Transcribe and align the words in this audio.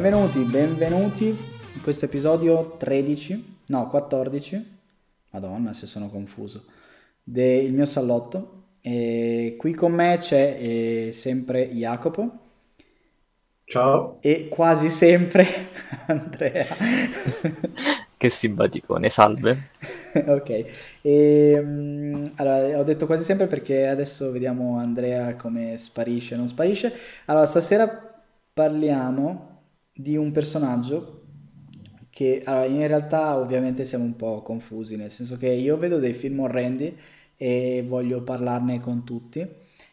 Benvenuti, 0.00 0.38
benvenuti 0.44 1.26
in 1.26 1.82
questo 1.82 2.06
episodio 2.06 2.76
13, 2.78 3.56
no 3.66 3.86
14, 3.88 4.78
madonna 5.32 5.74
se 5.74 5.84
sono 5.84 6.08
confuso, 6.08 6.64
del 7.22 7.70
mio 7.74 7.84
salotto. 7.84 8.62
E 8.80 9.56
qui 9.58 9.74
con 9.74 9.92
me 9.92 10.16
c'è 10.18 10.56
eh, 10.58 11.12
sempre 11.12 11.68
Jacopo 11.68 12.38
Ciao. 13.64 14.16
e 14.22 14.48
quasi 14.48 14.88
sempre 14.88 15.46
Andrea. 16.08 16.64
Che 18.16 18.30
simpaticone, 18.30 19.10
salve. 19.10 19.68
ok, 20.16 20.64
e, 21.02 21.60
mm, 21.62 22.26
allora 22.36 22.78
ho 22.78 22.84
detto 22.84 23.04
quasi 23.04 23.22
sempre 23.22 23.48
perché 23.48 23.86
adesso 23.86 24.32
vediamo 24.32 24.78
Andrea 24.78 25.36
come 25.36 25.76
sparisce 25.76 26.32
o 26.32 26.38
non 26.38 26.48
sparisce. 26.48 26.90
Allora, 27.26 27.44
stasera 27.44 28.14
parliamo 28.54 29.49
di 30.00 30.16
un 30.16 30.32
personaggio 30.32 31.18
che 32.10 32.42
allora, 32.44 32.64
in 32.66 32.86
realtà 32.86 33.38
ovviamente 33.38 33.84
siamo 33.84 34.04
un 34.04 34.16
po' 34.16 34.42
confusi, 34.42 34.96
nel 34.96 35.10
senso 35.10 35.36
che 35.36 35.48
io 35.48 35.76
vedo 35.76 35.98
dei 35.98 36.12
film 36.12 36.40
orrendi 36.40 36.96
e 37.36 37.84
voglio 37.86 38.22
parlarne 38.22 38.80
con 38.80 39.04
tutti. 39.04 39.46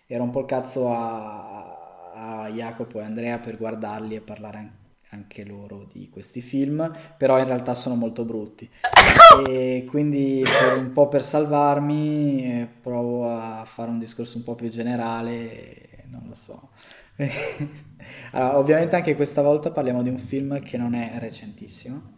Era 0.05 0.23
un 0.23 0.29
po' 0.29 0.41
il 0.41 0.45
cazzo 0.45 0.89
a, 0.91 2.43
a 2.43 2.49
Jacopo 2.49 2.99
e 2.99 3.03
Andrea 3.03 3.37
per 3.39 3.57
guardarli 3.57 4.15
e 4.15 4.21
parlare 4.21 4.57
an- 4.57 4.71
anche 5.11 5.45
loro 5.45 5.87
di 5.89 6.09
questi 6.09 6.41
film, 6.41 6.93
però 7.17 7.39
in 7.39 7.45
realtà 7.45 7.73
sono 7.73 7.95
molto 7.95 8.25
brutti. 8.25 8.69
E 9.47 9.85
quindi 9.87 10.43
un 10.77 10.91
po' 10.91 11.07
per 11.07 11.23
salvarmi 11.23 12.43
eh, 12.43 12.67
provo 12.81 13.29
a 13.29 13.63
fare 13.65 13.89
un 13.89 13.99
discorso 13.99 14.37
un 14.37 14.43
po' 14.43 14.55
più 14.55 14.67
generale, 14.69 16.03
non 16.09 16.23
lo 16.27 16.33
so. 16.33 16.69
Allora, 18.31 18.57
ovviamente 18.57 18.95
anche 18.95 19.15
questa 19.15 19.41
volta 19.41 19.71
parliamo 19.71 20.01
di 20.01 20.09
un 20.09 20.17
film 20.17 20.61
che 20.61 20.77
non 20.77 20.93
è 20.93 21.17
recentissimo, 21.19 22.15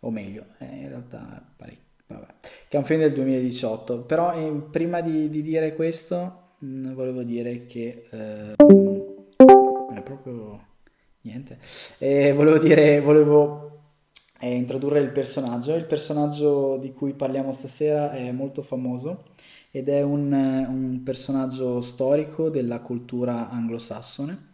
o 0.00 0.10
meglio, 0.10 0.46
in 0.60 0.88
realtà 0.88 1.42
parecchio, 1.56 1.84
vabbè, 2.06 2.26
che 2.68 2.76
è 2.76 2.78
un 2.78 2.84
film 2.84 3.00
del 3.00 3.12
2018, 3.12 4.04
però 4.04 4.32
eh, 4.34 4.50
prima 4.70 5.00
di, 5.02 5.28
di 5.28 5.42
dire 5.42 5.74
questo 5.74 6.54
mh, 6.58 6.92
volevo 6.94 7.22
dire 7.22 7.66
che 7.66 8.06
eh, 8.10 8.54
è 9.94 10.02
proprio 10.02 10.66
niente, 11.22 11.58
Eh, 11.98 12.32
volevo 12.32 12.58
dire, 12.58 13.00
volevo 13.00 13.70
eh, 14.40 14.54
introdurre 14.54 15.00
il 15.00 15.10
personaggio, 15.10 15.74
il 15.74 15.84
personaggio 15.86 16.76
di 16.78 16.92
cui 16.92 17.12
parliamo 17.12 17.52
stasera 17.52 18.12
è 18.12 18.30
molto 18.32 18.62
famoso 18.62 19.24
ed 19.70 19.88
è 19.88 20.02
un, 20.02 20.32
un 20.32 21.02
personaggio 21.04 21.80
storico 21.80 22.48
della 22.50 22.80
cultura 22.80 23.48
anglosassone. 23.50 24.48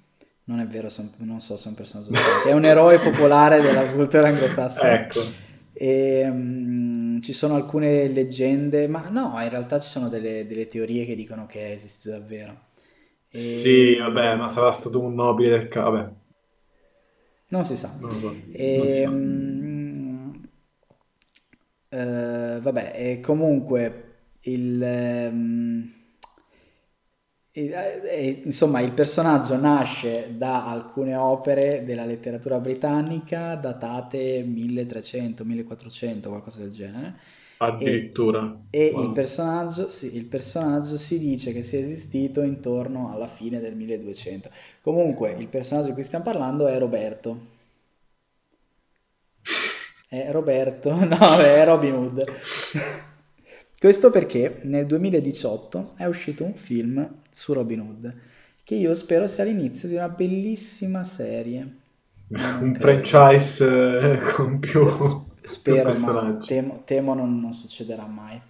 Non 0.44 0.60
è 0.60 0.66
vero, 0.66 0.88
un- 0.98 1.10
non 1.18 1.40
so 1.40 1.56
se 1.56 1.66
è 1.66 1.68
un 1.70 1.74
personaggio 1.74 2.14
storico, 2.14 2.48
è 2.48 2.52
un 2.52 2.64
eroe 2.66 2.98
popolare 3.00 3.60
della 3.60 3.86
cultura 3.90 4.28
anglosassone. 4.28 5.00
Ecco. 5.00 5.34
E, 5.72 6.24
mm, 6.30 7.20
ci 7.20 7.32
sono 7.32 7.54
alcune 7.54 8.08
leggende, 8.08 8.86
ma 8.88 9.08
no, 9.10 9.40
in 9.42 9.48
realtà 9.48 9.78
ci 9.78 9.88
sono 9.88 10.08
delle, 10.08 10.46
delle 10.46 10.68
teorie 10.68 11.04
che 11.04 11.14
dicono 11.14 11.46
che 11.46 11.72
esiste 11.72 12.10
davvero. 12.10 12.56
E 13.30 13.70
Sì, 13.70 13.94
vabbè, 13.96 14.34
ma 14.34 14.48
sarà 14.48 14.72
stato 14.72 15.00
un 15.00 15.14
nobile 15.14 15.50
del 15.58 15.68
ca... 15.68 15.82
Vabbè, 15.88 16.12
non 17.48 17.64
si 17.64 17.76
sa. 17.76 17.90
non 18.00 18.20
so. 18.20 18.30
Non 18.76 18.88
si 18.88 18.98
E, 18.98 19.04
sa. 19.04 19.10
mm, 19.10 20.30
eh, 21.88 22.58
vabbè, 22.60 22.92
e 22.94 23.20
comunque 23.20 24.05
il, 24.46 24.82
ehm, 24.82 25.92
il- 27.52 27.72
eh, 27.72 28.42
insomma, 28.44 28.80
il 28.80 28.92
personaggio 28.92 29.56
nasce 29.56 30.34
da 30.36 30.66
alcune 30.68 31.16
opere 31.16 31.84
della 31.84 32.04
letteratura 32.04 32.60
britannica 32.60 33.54
datate 33.56 34.42
1300, 34.42 35.44
1400, 35.44 36.28
qualcosa 36.28 36.60
del 36.60 36.70
genere. 36.70 37.16
E, 37.76 38.10
Addirittura. 38.10 38.42
e 38.70 38.84
il 38.86 39.10
Wow. 39.10 39.12
personaggio, 39.12 39.88
sì, 39.90 40.14
il 40.16 40.26
personaggio 40.26 40.98
si 40.98 41.18
dice 41.18 41.52
che 41.52 41.62
sia 41.62 41.78
esistito 41.80 42.42
intorno 42.42 43.10
alla 43.12 43.26
fine 43.28 43.60
del 43.60 43.74
1200. 43.74 44.50
Comunque, 44.82 45.32
il 45.32 45.48
personaggio 45.48 45.88
di 45.88 45.94
cui 45.94 46.04
stiamo 46.04 46.24
parlando 46.24 46.66
è 46.66 46.78
Roberto. 46.78 47.54
È 50.08 50.30
Roberto, 50.30 50.94
no, 51.04 51.38
è 51.38 51.64
Robin 51.64 51.94
Hood. 51.94 52.24
Questo 53.86 54.10
perché 54.10 54.62
nel 54.64 54.84
2018 54.84 55.92
è 55.96 56.06
uscito 56.06 56.42
un 56.42 56.54
film 56.54 57.20
su 57.30 57.52
Robin 57.52 57.78
Hood, 57.80 58.14
che 58.64 58.74
io 58.74 58.92
spero 58.94 59.28
sia 59.28 59.44
l'inizio 59.44 59.86
di 59.86 59.94
una 59.94 60.08
bellissima 60.08 61.04
serie. 61.04 61.76
Non 62.28 62.50
Un 62.60 62.72
credo. 62.72 63.14
franchise 63.20 63.60
eh, 63.64 64.18
con 64.34 64.58
più, 64.58 64.86
S- 64.98 65.24
più 65.62 65.80
Spero, 65.80 65.94
ma 65.94 66.42
temo, 66.46 66.82
temo 66.84 67.14
non, 67.14 67.40
non 67.40 67.54
succederà 67.54 68.06
mai. 68.06 68.40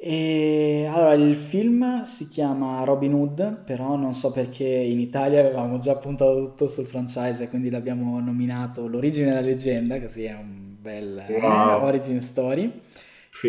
E 0.00 0.86
allora 0.88 1.14
il 1.14 1.34
film 1.34 2.02
si 2.02 2.28
chiama 2.28 2.84
Robin 2.84 3.12
Hood, 3.14 3.64
però 3.64 3.96
non 3.96 4.14
so 4.14 4.30
perché 4.30 4.64
in 4.64 5.00
Italia 5.00 5.40
avevamo 5.40 5.78
già 5.78 5.96
puntato 5.96 6.36
tutto 6.50 6.66
sul 6.68 6.86
franchise 6.86 7.44
e 7.44 7.48
quindi 7.48 7.68
l'abbiamo 7.68 8.20
nominato 8.20 8.86
L'origine 8.86 9.26
della 9.28 9.40
leggenda, 9.40 10.00
così 10.00 10.22
è 10.24 10.34
un 10.34 10.76
bel 10.80 11.18
eh, 11.18 11.42
Wow, 11.42 11.82
origin 11.82 12.20
story. 12.20 12.80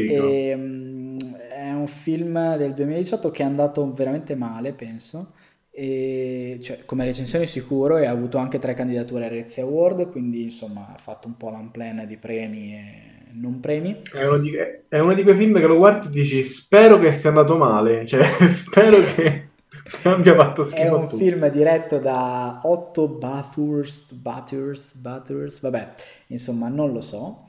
E, 0.05 0.53
mm, 0.55 1.17
è 1.49 1.71
un 1.71 1.87
film 1.87 2.55
del 2.57 2.73
2018 2.73 3.31
che 3.31 3.43
è 3.43 3.45
andato 3.45 3.91
veramente 3.93 4.35
male, 4.35 4.73
penso. 4.73 5.33
E, 5.71 6.59
cioè, 6.61 6.85
come 6.85 7.05
recensione 7.05 7.45
sicuro 7.45 7.97
e 7.97 8.05
ha 8.05 8.11
avuto 8.11 8.37
anche 8.37 8.59
tre 8.59 8.73
candidature 8.73 9.27
ai 9.27 9.41
Razzie 9.41 9.63
Award, 9.63 10.09
quindi 10.11 10.43
insomma 10.43 10.93
ha 10.93 10.97
fatto 10.97 11.27
un 11.27 11.37
po' 11.37 11.49
l'unplan 11.49 12.05
di 12.07 12.17
premi 12.17 12.73
e 12.73 13.31
non 13.33 13.59
premi. 13.59 14.01
È 14.11 14.25
uno 14.25 14.37
di, 14.39 14.51
è 14.87 14.99
uno 14.99 15.13
di 15.13 15.23
quei 15.23 15.35
film 15.35 15.59
che 15.59 15.67
lo 15.67 15.77
guardi 15.77 16.07
e 16.07 16.09
dici 16.09 16.43
spero 16.43 16.99
che 16.99 17.11
sia 17.11 17.29
andato 17.29 17.57
male, 17.57 18.05
cioè 18.07 18.27
spero 18.49 18.97
che 19.15 19.49
abbia 20.03 20.35
fatto 20.35 20.63
È 20.63 20.63
schifo 20.63 20.95
a 20.95 20.97
un 20.97 21.07
tutti. 21.07 21.23
film 21.23 21.47
diretto 21.49 21.99
da 21.99 22.61
Otto 22.63 23.07
Bathurst, 23.07 24.13
Bathurst, 24.13 24.95
Bathurst, 24.97 25.61
vabbè, 25.61 25.93
insomma 26.27 26.69
non 26.69 26.91
lo 26.91 27.01
so. 27.01 27.45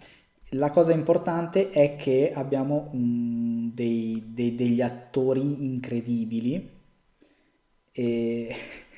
La 0.50 0.71
cosa 0.71 0.93
importante 0.93 1.71
è 1.71 1.97
che 1.97 2.33
abbiamo 2.34 2.91
mm, 2.94 3.69
dei- 3.72 4.22
dei- 4.34 4.55
degli 4.55 4.81
attori 4.81 5.65
incredibili 5.65 6.69
e 7.94 8.55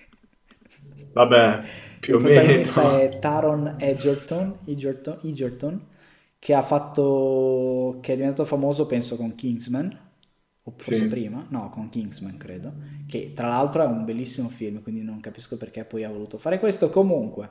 Vabbè, 1.14 1.62
più 2.00 2.14
il 2.14 2.16
o 2.16 2.20
protagonista 2.20 2.82
meno. 2.82 3.00
è 3.00 3.18
Taron 3.18 3.76
Egerton, 3.78 4.58
Egerton, 4.66 5.18
Egerton, 5.22 5.86
che 6.38 6.54
ha 6.54 6.62
fatto, 6.62 7.98
che 8.02 8.12
è 8.12 8.16
diventato 8.16 8.44
famoso 8.44 8.86
penso 8.86 9.16
con 9.16 9.34
Kingsman, 9.34 9.98
o 10.64 10.74
forse 10.76 11.06
Sì. 11.06 11.06
prima, 11.06 11.46
no, 11.50 11.68
con 11.70 11.88
Kingsman 11.88 12.36
credo, 12.36 12.74
che 13.06 13.32
tra 13.34 13.48
l'altro 13.48 13.82
è 13.82 13.86
un 13.86 14.04
bellissimo 14.04 14.48
film, 14.48 14.82
quindi 14.82 15.02
non 15.02 15.20
capisco 15.20 15.56
perché 15.56 15.84
poi 15.84 16.04
ha 16.04 16.10
voluto 16.10 16.38
fare 16.38 16.58
questo. 16.58 16.88
Comunque, 16.90 17.50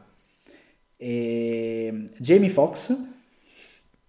e 0.98 2.06
Jamie 2.20 2.50
Foxx, 2.50 2.96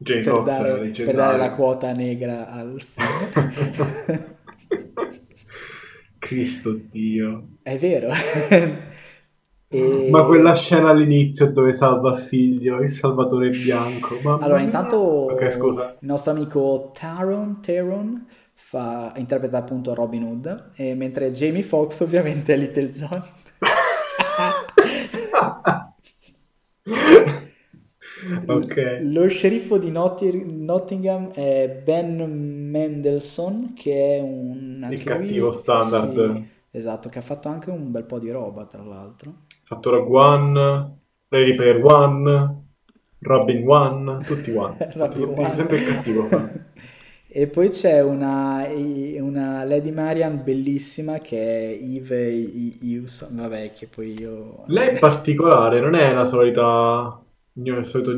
Jamie 0.03 0.23
per 0.23 0.33
Foxx 0.35 0.43
è 0.43 0.45
dare, 0.45 0.91
per 0.91 1.15
dare 1.15 1.37
la 1.39 1.53
quota 1.53 1.93
negra 1.93 2.49
al 2.51 2.81
film. 2.83 4.25
Cristo 6.19 6.79
Dio. 6.91 7.49
È 7.63 7.77
vero. 7.77 8.09
Ma 10.11 10.25
quella 10.27 10.53
E... 10.53 10.55
scena 10.55 10.91
all'inizio 10.91 11.51
dove 11.51 11.73
salva 11.73 12.15
figlio, 12.15 12.81
il 12.83 12.91
salvatore 12.91 13.49
bianco, 13.49 14.19
mamma 14.23 14.45
Allora, 14.45 14.61
intanto 14.61 14.97
Ok, 14.99 15.51
scusa. 15.51 15.97
il 15.99 16.07
nostro 16.07 16.33
amico 16.33 16.91
Taron, 16.95 17.61
Taron 17.63 18.27
fa, 18.55 19.13
interpreta 19.17 19.57
appunto 19.59 19.95
Robin 19.95 20.25
Hood, 20.25 20.73
e 20.75 20.95
mentre 20.95 21.31
Jamie 21.31 21.63
Foxx 21.63 22.01
ovviamente 22.01 22.53
è 22.53 22.57
Little 22.59 22.89
John. 22.89 23.23
Ok. 28.47 28.77
Lo 29.05 29.27
sceriffo 29.29 29.79
di 29.79 29.91
Notti- 29.91 30.45
Nottingham 30.47 31.31
è 31.33 31.81
Ben 31.85 32.17
Mendelssohn, 32.71 33.73
che 33.75 34.17
è 34.17 34.21
un 34.21 34.87
Il 34.87 35.03
cattivo 35.03 35.51
lui, 35.51 35.53
standard. 35.53 36.15
sì, 36.15 36.49
esatto, 36.71 37.09
che 37.09 37.19
ha 37.19 37.23
fatto 37.23 37.49
anche 37.49 37.71
un 37.71 37.91
bel 37.91 38.05
po' 38.05 38.19
di 38.19 38.31
roba, 38.31 38.67
tra 38.67 38.83
l'altro. 38.83 39.35
Fatto 39.65 39.91
Rogue 39.91 40.19
One, 40.19 40.99
Ready 41.29 41.55
Player 41.57 41.83
One, 41.85 42.65
Robin 43.21 43.67
One, 43.69 44.23
tutti 44.25 44.51
One. 44.53 44.77
Robin 44.95 45.11
tutti, 45.11 45.41
One. 45.41 45.55
sempre 45.55 45.77
il 45.79 45.85
cattivo. 45.85 46.29
E 47.35 47.47
poi 47.49 47.71
c'è 47.71 48.03
una, 48.03 48.67
una 48.69 49.65
Lady 49.65 49.91
Marian 49.91 50.43
bellissima 50.45 51.19
che 51.21 51.39
è 51.79 51.83
Eve 51.83 52.31
I- 52.31 52.79
Hewson, 52.83 53.37
vabbè, 53.37 53.71
che 53.71 53.87
poi 53.87 54.13
io... 54.19 54.67
Lei 54.67 54.89
è 54.89 54.99
particolare, 54.99 55.81
non 55.81 55.95
è 55.95 56.13
la 56.13 56.25
solita, 56.25 57.21
il 57.79 57.87
solito 57.87 58.13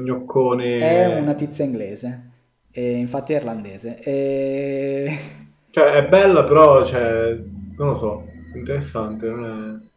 È 0.76 1.06
gnoccone. 1.06 1.18
una 1.18 1.34
tizia 1.34 1.64
inglese, 1.64 2.30
e 2.70 2.92
infatti 2.98 3.32
è 3.32 3.36
irlandese. 3.36 3.98
E... 4.00 5.18
Cioè, 5.70 5.92
è 5.92 6.08
bella, 6.08 6.44
però, 6.44 6.84
cioè, 6.86 7.34
non 7.76 7.88
lo 7.88 7.94
so, 7.94 8.24
interessante, 8.54 9.28
non 9.28 9.90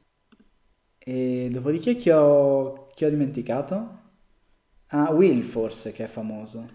E 1.00 1.50
dopodiché 1.52 1.96
chi 1.96 2.10
ho, 2.12 2.88
chi 2.94 3.06
ho 3.06 3.10
dimenticato? 3.10 4.00
Ah, 4.90 5.12
Will 5.12 5.42
forse 5.42 5.92
che 5.94 6.04
è 6.06 6.08
famoso. 6.08 6.70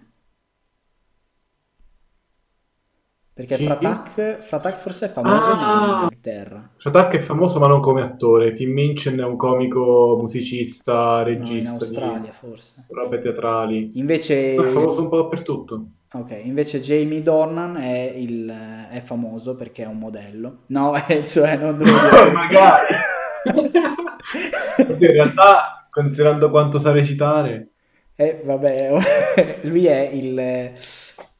Perché 3.42 3.56
Chi? 3.56 3.64
Fratak, 3.64 4.38
Fratak 4.40 4.78
forse 4.78 5.06
è 5.06 5.08
famoso 5.08 5.52
Ah! 5.54 5.58
in 5.58 5.88
Inghilterra. 5.88 6.70
Shatak 6.76 7.14
è 7.16 7.20
famoso 7.20 7.58
ma 7.58 7.66
non 7.66 7.80
come 7.80 8.02
attore. 8.02 8.52
Tim 8.52 8.72
Minchin 8.72 9.18
è 9.18 9.24
un 9.24 9.36
comico, 9.36 10.16
musicista, 10.20 11.22
No, 11.34 11.50
in 11.54 11.62
regista 11.62 11.70
Australia 11.70 12.18
di 12.18 12.30
forse. 12.32 12.84
robe 12.88 13.18
teatrali. 13.20 13.98
Invece, 13.98 14.54
È 14.54 14.66
famoso 14.68 15.02
un 15.02 15.08
po' 15.08 15.16
dappertutto. 15.22 15.86
ok, 16.14 16.40
invece 16.44 16.80
Jamie 16.80 17.22
Dornan 17.22 17.76
è, 17.76 18.12
il, 18.16 18.46
è 18.90 19.00
famoso 19.00 19.54
perché 19.56 19.84
è 19.84 19.86
un 19.86 19.98
modello. 19.98 20.64
No, 20.68 20.94
eh, 21.06 21.24
cioè 21.26 21.56
non 21.56 21.76
devo 21.78 21.98
dire 21.98 22.30
Magari. 22.30 22.94
Oddio, 24.88 25.08
in 25.08 25.12
realtà, 25.14 25.86
considerando 25.90 26.50
quanto 26.50 26.78
sa 26.78 26.92
recitare, 26.92 27.72
Eh, 28.14 28.42
vabbè, 28.44 28.90
lui 29.64 29.86
è 29.86 30.08
il, 30.12 30.72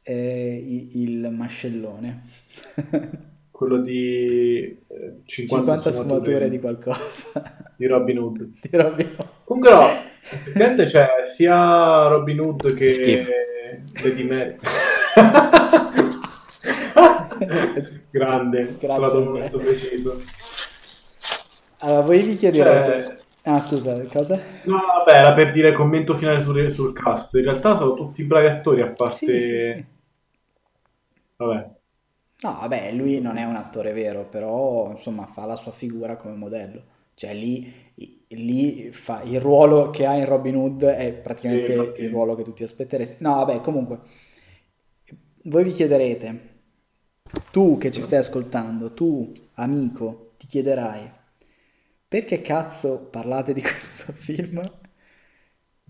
eh, 0.03 0.89
il, 0.93 1.29
mascellone. 1.31 2.21
quello 3.53 3.77
di 3.81 4.57
eh, 4.87 5.21
50, 5.25 5.77
50 5.77 5.91
sfumature 5.91 6.49
di 6.49 6.59
qualcosa. 6.59 7.41
di 7.77 7.87
Robin 7.87 8.19
Hood. 8.19 8.49
Di 8.61 8.69
Robin 8.77 9.15
Hood. 9.15 9.27
Comunque 9.45 9.71
no, 9.73 9.87
effettivamente 10.21 10.85
c'è 10.85 11.07
sia 11.33 12.07
Robin 12.07 12.39
Hood 12.39 12.73
che 12.73 12.93
Schifo. 12.93 13.31
Lady 14.03 14.23
Mary. 14.27 14.55
Grande, 18.09 18.75
Grazie, 18.79 19.19
momento 19.19 19.57
preciso. 19.57 20.21
Allora, 21.79 22.01
voi 22.01 22.21
vi 22.23 22.35
chiederete... 22.35 23.03
Cioè, 23.03 23.21
Ah, 23.45 23.59
scusa, 23.59 24.01
cosa? 24.05 24.41
no, 24.63 24.81
vabbè, 25.03 25.17
era 25.17 25.33
per 25.33 25.51
dire 25.51 25.73
commento 25.73 26.13
finale 26.13 26.39
sul, 26.39 26.71
sul 26.71 26.93
cast. 26.93 27.33
In 27.33 27.43
realtà 27.43 27.75
sono 27.75 27.93
tutti 27.93 28.23
bravi 28.23 28.47
attori, 28.47 28.81
a 28.81 28.87
parte... 28.87 29.15
Sì, 29.17 29.25
sì, 29.25 29.59
sì. 29.59 29.85
Vabbè, 31.37 31.69
No, 32.43 32.51
vabbè, 32.59 32.91
lui 32.91 33.21
non 33.21 33.37
è 33.37 33.45
un 33.45 33.55
attore 33.55 33.93
vero, 33.93 34.25
però 34.27 34.91
insomma 34.91 35.25
fa 35.27 35.45
la 35.45 35.55
sua 35.55 35.71
figura 35.71 36.17
come 36.17 36.35
modello. 36.35 36.83
Cioè 37.15 37.33
lì, 37.33 37.71
lì 38.29 38.91
fa 38.91 39.21
il 39.23 39.39
ruolo 39.39 39.89
che 39.91 40.05
ha 40.05 40.15
in 40.15 40.25
Robin 40.25 40.55
Hood 40.57 40.83
è 40.83 41.13
praticamente 41.13 41.71
Sì, 41.71 41.93
il 41.97 42.09
ruolo 42.09 42.35
che 42.35 42.43
tu 42.43 42.51
ti 42.53 42.63
aspetteresti. 42.63 43.23
No, 43.23 43.35
vabbè, 43.35 43.61
comunque, 43.61 44.01
voi 45.45 45.63
vi 45.63 45.71
chiederete, 45.71 46.59
tu 47.51 47.77
che 47.77 47.91
ci 47.91 48.01
stai 48.01 48.19
ascoltando, 48.19 48.93
tu 48.93 49.31
amico, 49.55 50.33
ti 50.37 50.47
chiederai, 50.47 51.11
perché 52.07 52.41
cazzo 52.41 52.99
parlate 53.09 53.53
di 53.53 53.61
questo 53.63 54.11
film? 54.13 54.61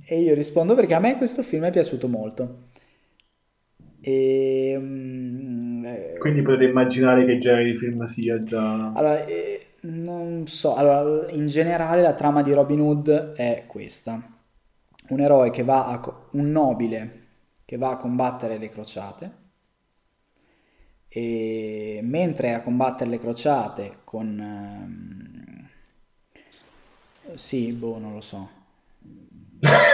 E 0.05 0.19
io 0.21 0.35
rispondo 0.35 0.75
perché 0.75 0.93
a 0.93 0.99
me 0.99 1.17
questo 1.17 1.41
film 1.41 1.63
è 1.65 1.71
piaciuto 1.71 2.07
molto. 2.07 2.59
E, 4.05 4.75
mm, 4.77 5.85
eh, 5.85 6.17
quindi 6.17 6.41
potete 6.41 6.65
immaginare 6.65 7.25
che 7.25 7.37
genere 7.37 7.63
di 7.71 7.77
film 7.77 8.03
sia 8.05 8.43
già... 8.43 8.93
allora, 8.93 9.25
eh, 9.25 9.65
non 9.81 10.47
so, 10.47 10.75
allora, 10.75 11.29
in 11.31 11.47
generale 11.47 12.01
la 12.01 12.13
trama 12.13 12.41
di 12.43 12.53
Robin 12.53 12.79
Hood 12.79 13.33
è 13.33 13.63
questa. 13.67 14.21
Un 15.09 15.19
eroe 15.19 15.49
che 15.51 15.63
va 15.63 15.87
a, 15.87 15.99
co- 15.99 16.27
un 16.31 16.51
nobile 16.51 17.21
che 17.65 17.77
va 17.77 17.91
a 17.91 17.97
combattere 17.97 18.57
le 18.57 18.69
crociate 18.69 19.31
e 21.07 21.99
mentre 22.03 22.49
è 22.49 22.51
a 22.53 22.61
combattere 22.61 23.09
le 23.09 23.19
crociate 23.19 23.99
con... 24.03 24.39
ehm, 24.39 25.67
sì, 27.35 27.71
boh, 27.73 27.97
non 27.99 28.13
lo 28.13 28.21
so. 28.21 28.49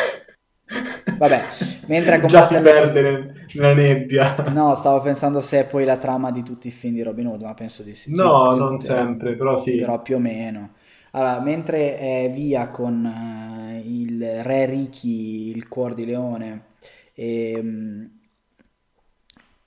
Vabbè, 1.19 1.41
mentre 1.87 2.25
Già 2.25 2.45
si 2.45 2.55
perde 2.61 3.01
nel- 3.01 3.33
nella 3.53 3.73
nebbia. 3.73 4.35
No, 4.45 4.73
stavo 4.73 4.99
pensando 5.01 5.41
se 5.41 5.59
è 5.59 5.65
poi 5.67 5.85
la 5.85 5.97
trama 5.97 6.31
di 6.31 6.43
tutti 6.43 6.69
i 6.69 6.71
film 6.71 6.95
di 6.95 7.03
Robin 7.03 7.27
Hood, 7.27 7.41
ma 7.43 7.53
penso 7.53 7.83
di 7.83 7.93
sì. 7.93 8.09
No, 8.15 8.51
Sì, 8.53 8.57
non 8.57 8.79
sì, 8.79 8.85
sempre, 8.87 9.35
però 9.35 9.57
sì. 9.57 9.75
Però 9.77 10.01
più 10.01 10.15
o 10.15 10.19
meno. 10.19 10.71
Allora, 11.11 11.39
mentre 11.39 11.97
è 11.97 12.31
via 12.33 12.69
con 12.69 13.05
eh, 13.05 13.81
il 13.85 14.43
re 14.43 14.65
Ricky, 14.65 15.49
il 15.55 15.67
cuor 15.67 15.93
di 15.93 16.05
leone, 16.05 16.65
ehm, 17.13 18.18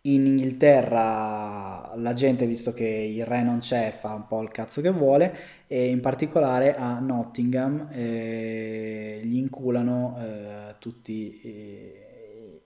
in 0.04 0.26
Inghilterra 0.26 1.93
la 1.96 2.12
gente, 2.12 2.46
visto 2.46 2.72
che 2.72 2.87
il 2.87 3.25
re 3.25 3.43
non 3.43 3.58
c'è, 3.58 3.90
fa 3.96 4.14
un 4.14 4.26
po' 4.26 4.43
il 4.43 4.50
cazzo 4.50 4.81
che 4.81 4.90
vuole, 4.90 5.37
e 5.66 5.87
in 5.87 6.00
particolare 6.00 6.75
a 6.75 6.99
Nottingham 6.99 7.88
eh, 7.93 9.20
gli 9.22 9.37
inculano 9.37 10.16
eh, 10.19 10.75
tutti 10.78 11.40
eh, 11.40 12.62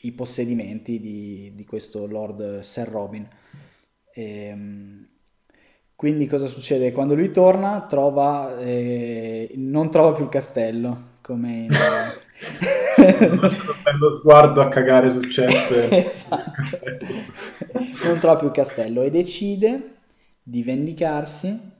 i 0.00 0.12
possedimenti 0.12 0.98
di, 0.98 1.52
di 1.54 1.64
questo 1.64 2.06
Lord 2.06 2.60
Sir 2.60 2.88
Robin. 2.88 3.28
Ehm, 4.14 5.08
quindi 5.94 6.26
cosa 6.26 6.46
succede? 6.46 6.92
Quando 6.92 7.14
lui 7.14 7.30
torna, 7.30 7.86
trova, 7.86 8.58
eh, 8.58 9.52
non 9.56 9.90
trova 9.90 10.12
più 10.12 10.24
il 10.24 10.30
castello, 10.30 11.12
come 11.20 11.52
in... 11.52 11.70
bello 13.82 14.12
sguardo 14.12 14.60
a 14.60 14.68
cagare 14.68 15.10
successe. 15.10 15.88
Esatto. 15.94 16.52
Non 18.04 18.18
trova 18.18 18.36
più 18.36 18.46
il 18.48 18.52
castello 18.52 19.02
e 19.02 19.10
decide 19.10 19.94
di 20.42 20.62
vendicarsi 20.62 21.72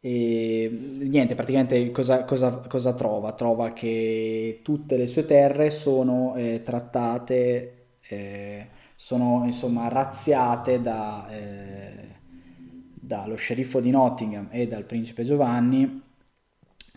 e 0.00 0.68
niente, 0.70 1.34
praticamente 1.34 1.90
cosa, 1.90 2.24
cosa- 2.24 2.58
cosa 2.68 2.94
trova? 2.94 3.32
Trova 3.32 3.72
che 3.72 4.60
tutte 4.62 4.96
le 4.96 5.06
sue 5.06 5.24
terre 5.24 5.70
sono 5.70 6.34
eh, 6.36 6.62
trattate, 6.64 7.96
eh, 8.08 8.68
sono 8.96 9.42
insomma 9.44 9.88
razziate 9.88 10.80
da, 10.80 11.28
eh, 11.30 12.08
dallo 12.94 13.36
sceriffo 13.36 13.80
di 13.80 13.90
Nottingham 13.90 14.48
e 14.50 14.66
dal 14.66 14.84
principe 14.84 15.24
Giovanni 15.24 16.00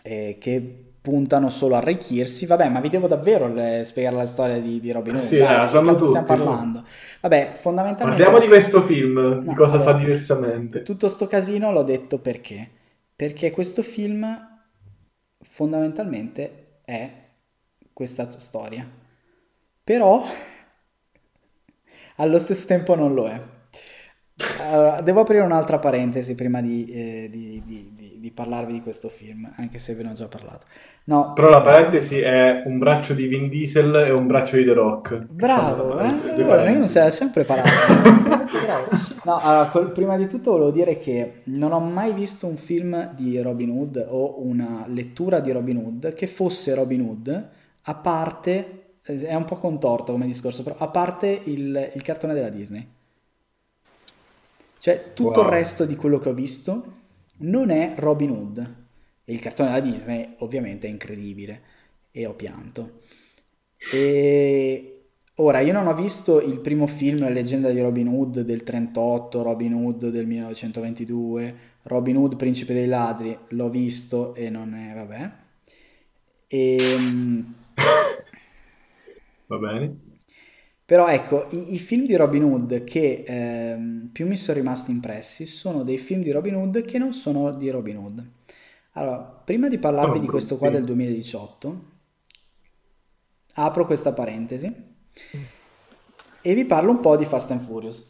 eh, 0.02 0.36
che 0.40 0.91
puntano 1.02 1.50
solo 1.50 1.74
a 1.74 1.78
arricchirsi. 1.78 2.46
Vabbè, 2.46 2.68
ma 2.70 2.80
vi 2.80 2.88
devo 2.88 3.06
davvero 3.08 3.48
le- 3.52 3.82
spiegare 3.84 4.16
la 4.16 4.26
storia 4.26 4.60
di, 4.60 4.80
di 4.80 4.92
Robin 4.92 5.16
Hood? 5.16 5.26
Sì, 5.26 5.36
Dai, 5.36 5.58
di 5.58 5.68
che 5.68 5.68
sanno 5.68 5.94
stiamo 5.94 5.96
tutti, 5.96 6.36
su. 6.36 6.46
parlando? 6.46 6.84
Vabbè, 7.20 7.52
fondamentalmente... 7.54 8.24
Parliamo 8.24 8.38
di 8.38 8.48
questo 8.48 8.82
film, 8.82 9.44
di 9.46 9.54
No, 9.54 9.54
cosa 9.54 9.80
fa 9.80 9.92
allora, 9.92 9.94
diversamente. 9.94 10.82
Tutto 10.82 11.08
sto 11.08 11.26
casino 11.26 11.72
l'ho 11.72 11.82
detto 11.82 12.18
perché? 12.18 12.70
Perché 13.16 13.50
questo 13.50 13.82
film 13.82 14.24
fondamentalmente 15.40 16.78
è 16.84 17.10
questa 17.92 18.30
storia. 18.38 18.88
Però 19.84 20.24
allo 22.16 22.38
stesso 22.38 22.66
tempo 22.66 22.94
non 22.94 23.14
lo 23.14 23.28
è. 23.28 23.40
Allora, 24.56 25.00
devo 25.00 25.20
aprire 25.20 25.42
un'altra 25.42 25.78
parentesi 25.78 26.34
prima 26.34 26.60
di, 26.60 26.84
eh, 26.86 27.28
di- 27.30 27.62
di- 27.64 27.92
di- 27.94 28.16
di 28.20 28.30
parlarvi 28.30 28.72
di 28.72 28.80
questo 28.82 29.08
film, 29.08 29.50
anche 29.56 29.78
se 29.78 29.94
ve 29.94 30.02
ne 30.02 30.10
ho 30.10 30.12
già 30.14 30.28
parlato. 30.28 30.66
No, 31.04 31.20
Però 31.34 31.50
la 31.50 31.60
parentesi 31.60 32.20
è 32.20 32.62
un 32.64 32.78
braccio 32.78 33.12
di 33.12 33.26
Vin 33.26 33.50
Diesel 33.50 33.94
e 33.96 34.10
un 34.12 34.26
braccio 34.26 34.56
di 34.56 34.64
The 34.64 34.72
Rock. 34.72 35.18
Bravo, 35.28 35.98
eh? 35.98 36.06
Allora, 36.34 36.62
noi 36.64 36.78
non 36.78 36.86
siamo 36.88 37.10
sempre. 37.10 37.44
Bravo. 37.44 38.90
No, 39.24 39.38
allora, 39.38 39.68
col- 39.70 39.92
prima 39.92 40.16
di 40.16 40.26
tutto 40.26 40.50
volevo 40.52 40.70
dire 40.70 40.98
che 40.98 41.42
non 41.44 41.72
ho 41.72 41.80
mai 41.80 42.12
visto 42.12 42.46
un 42.46 42.56
film 42.56 43.14
di 43.14 43.40
Robin 43.40 43.70
Hood 43.70 44.04
o 44.08 44.42
una 44.44 44.84
lettura 44.88 45.40
di 45.40 45.52
Robin 45.52 45.76
Hood 45.78 46.14
che 46.14 46.26
fosse 46.26 46.74
Robin 46.74 47.00
Hood, 47.02 47.48
a 47.82 47.94
parte, 47.94 48.96
è 49.02 49.34
un 49.34 49.44
po' 49.44 49.56
contorto 49.56 50.12
come 50.12 50.26
discorso, 50.26 50.62
però 50.62 50.76
a 50.78 50.88
parte 50.88 51.40
il, 51.44 51.90
il 51.94 52.02
cartone 52.02 52.34
della 52.34 52.48
Disney. 52.50 52.86
Cioè, 54.78 55.12
tutto 55.14 55.40
il 55.42 55.46
Wow. 55.46 55.48
resto 55.48 55.84
di 55.86 55.96
quello 55.96 56.18
che 56.18 56.28
ho 56.28 56.34
visto 56.34 56.84
non 57.38 57.70
è 57.70 57.94
Robin 57.96 58.30
Hood. 58.30 58.74
E 59.24 59.32
il 59.32 59.40
cartone 59.40 59.70
della 59.70 59.80
Disney 59.80 60.34
ovviamente 60.38 60.86
è 60.86 60.90
incredibile 60.90 61.62
e 62.10 62.26
ho 62.26 62.34
pianto. 62.34 63.00
E 63.92 65.04
ora 65.36 65.60
io 65.60 65.72
non 65.72 65.86
ho 65.86 65.94
visto 65.94 66.40
il 66.40 66.60
primo 66.60 66.86
film, 66.86 67.20
La 67.20 67.28
leggenda 67.28 67.70
di 67.70 67.80
Robin 67.80 68.08
Hood 68.08 68.40
del 68.40 68.62
38, 68.62 69.42
Robin 69.42 69.74
Hood 69.74 70.08
del 70.08 70.26
1922, 70.26 71.56
Robin 71.82 72.16
Hood 72.16 72.36
principe 72.36 72.74
dei 72.74 72.86
ladri, 72.86 73.36
l'ho 73.48 73.68
visto 73.70 74.34
e 74.34 74.50
non 74.50 74.74
è, 74.74 74.94
vabbè. 74.94 75.30
Ehm, 76.48 77.54
Va 79.46 79.58
bene. 79.58 79.96
Però 80.84 81.08
ecco, 81.08 81.46
i, 81.52 81.74
i 81.74 81.78
film 81.78 82.04
di 82.04 82.16
Robin 82.16 82.44
Hood 82.44 82.84
che 82.84 83.24
ehm, 83.26 84.10
più 84.12 84.26
mi 84.26 84.36
sono 84.36 84.58
rimasti 84.58 84.90
impressi 84.90 85.46
sono 85.46 85.84
dei 85.84 85.98
film 85.98 86.22
di 86.22 86.30
Robin 86.30 86.54
Hood 86.56 86.84
che 86.84 86.98
non 86.98 87.12
sono 87.12 87.52
di 87.54 87.70
Robin 87.70 87.96
Hood. 87.96 88.30
Allora, 88.94 89.18
prima 89.18 89.68
di 89.68 89.78
parlarvi 89.78 90.18
di 90.18 90.26
questo 90.26 90.58
qua 90.58 90.68
del 90.68 90.84
2018, 90.84 91.84
apro 93.54 93.86
questa 93.86 94.12
parentesi 94.12 94.70
e 96.42 96.54
vi 96.54 96.64
parlo 96.66 96.90
un 96.90 97.00
po' 97.00 97.16
di 97.16 97.24
Fast 97.24 97.50
and 97.52 97.64
Furious. 97.64 98.06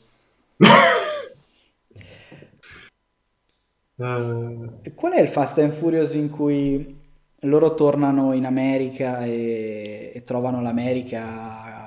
Eh, 3.97 4.91
Qual 4.95 5.13
è 5.13 5.21
il 5.21 5.29
Fast 5.29 5.59
and 5.59 5.73
Furious 5.73 6.15
in 6.15 6.31
cui 6.31 6.99
loro 7.41 7.75
tornano 7.75 8.33
in 8.33 8.45
America 8.45 9.25
e, 9.25 10.11
e 10.13 10.23
trovano 10.25 10.61
l'America 10.61 11.82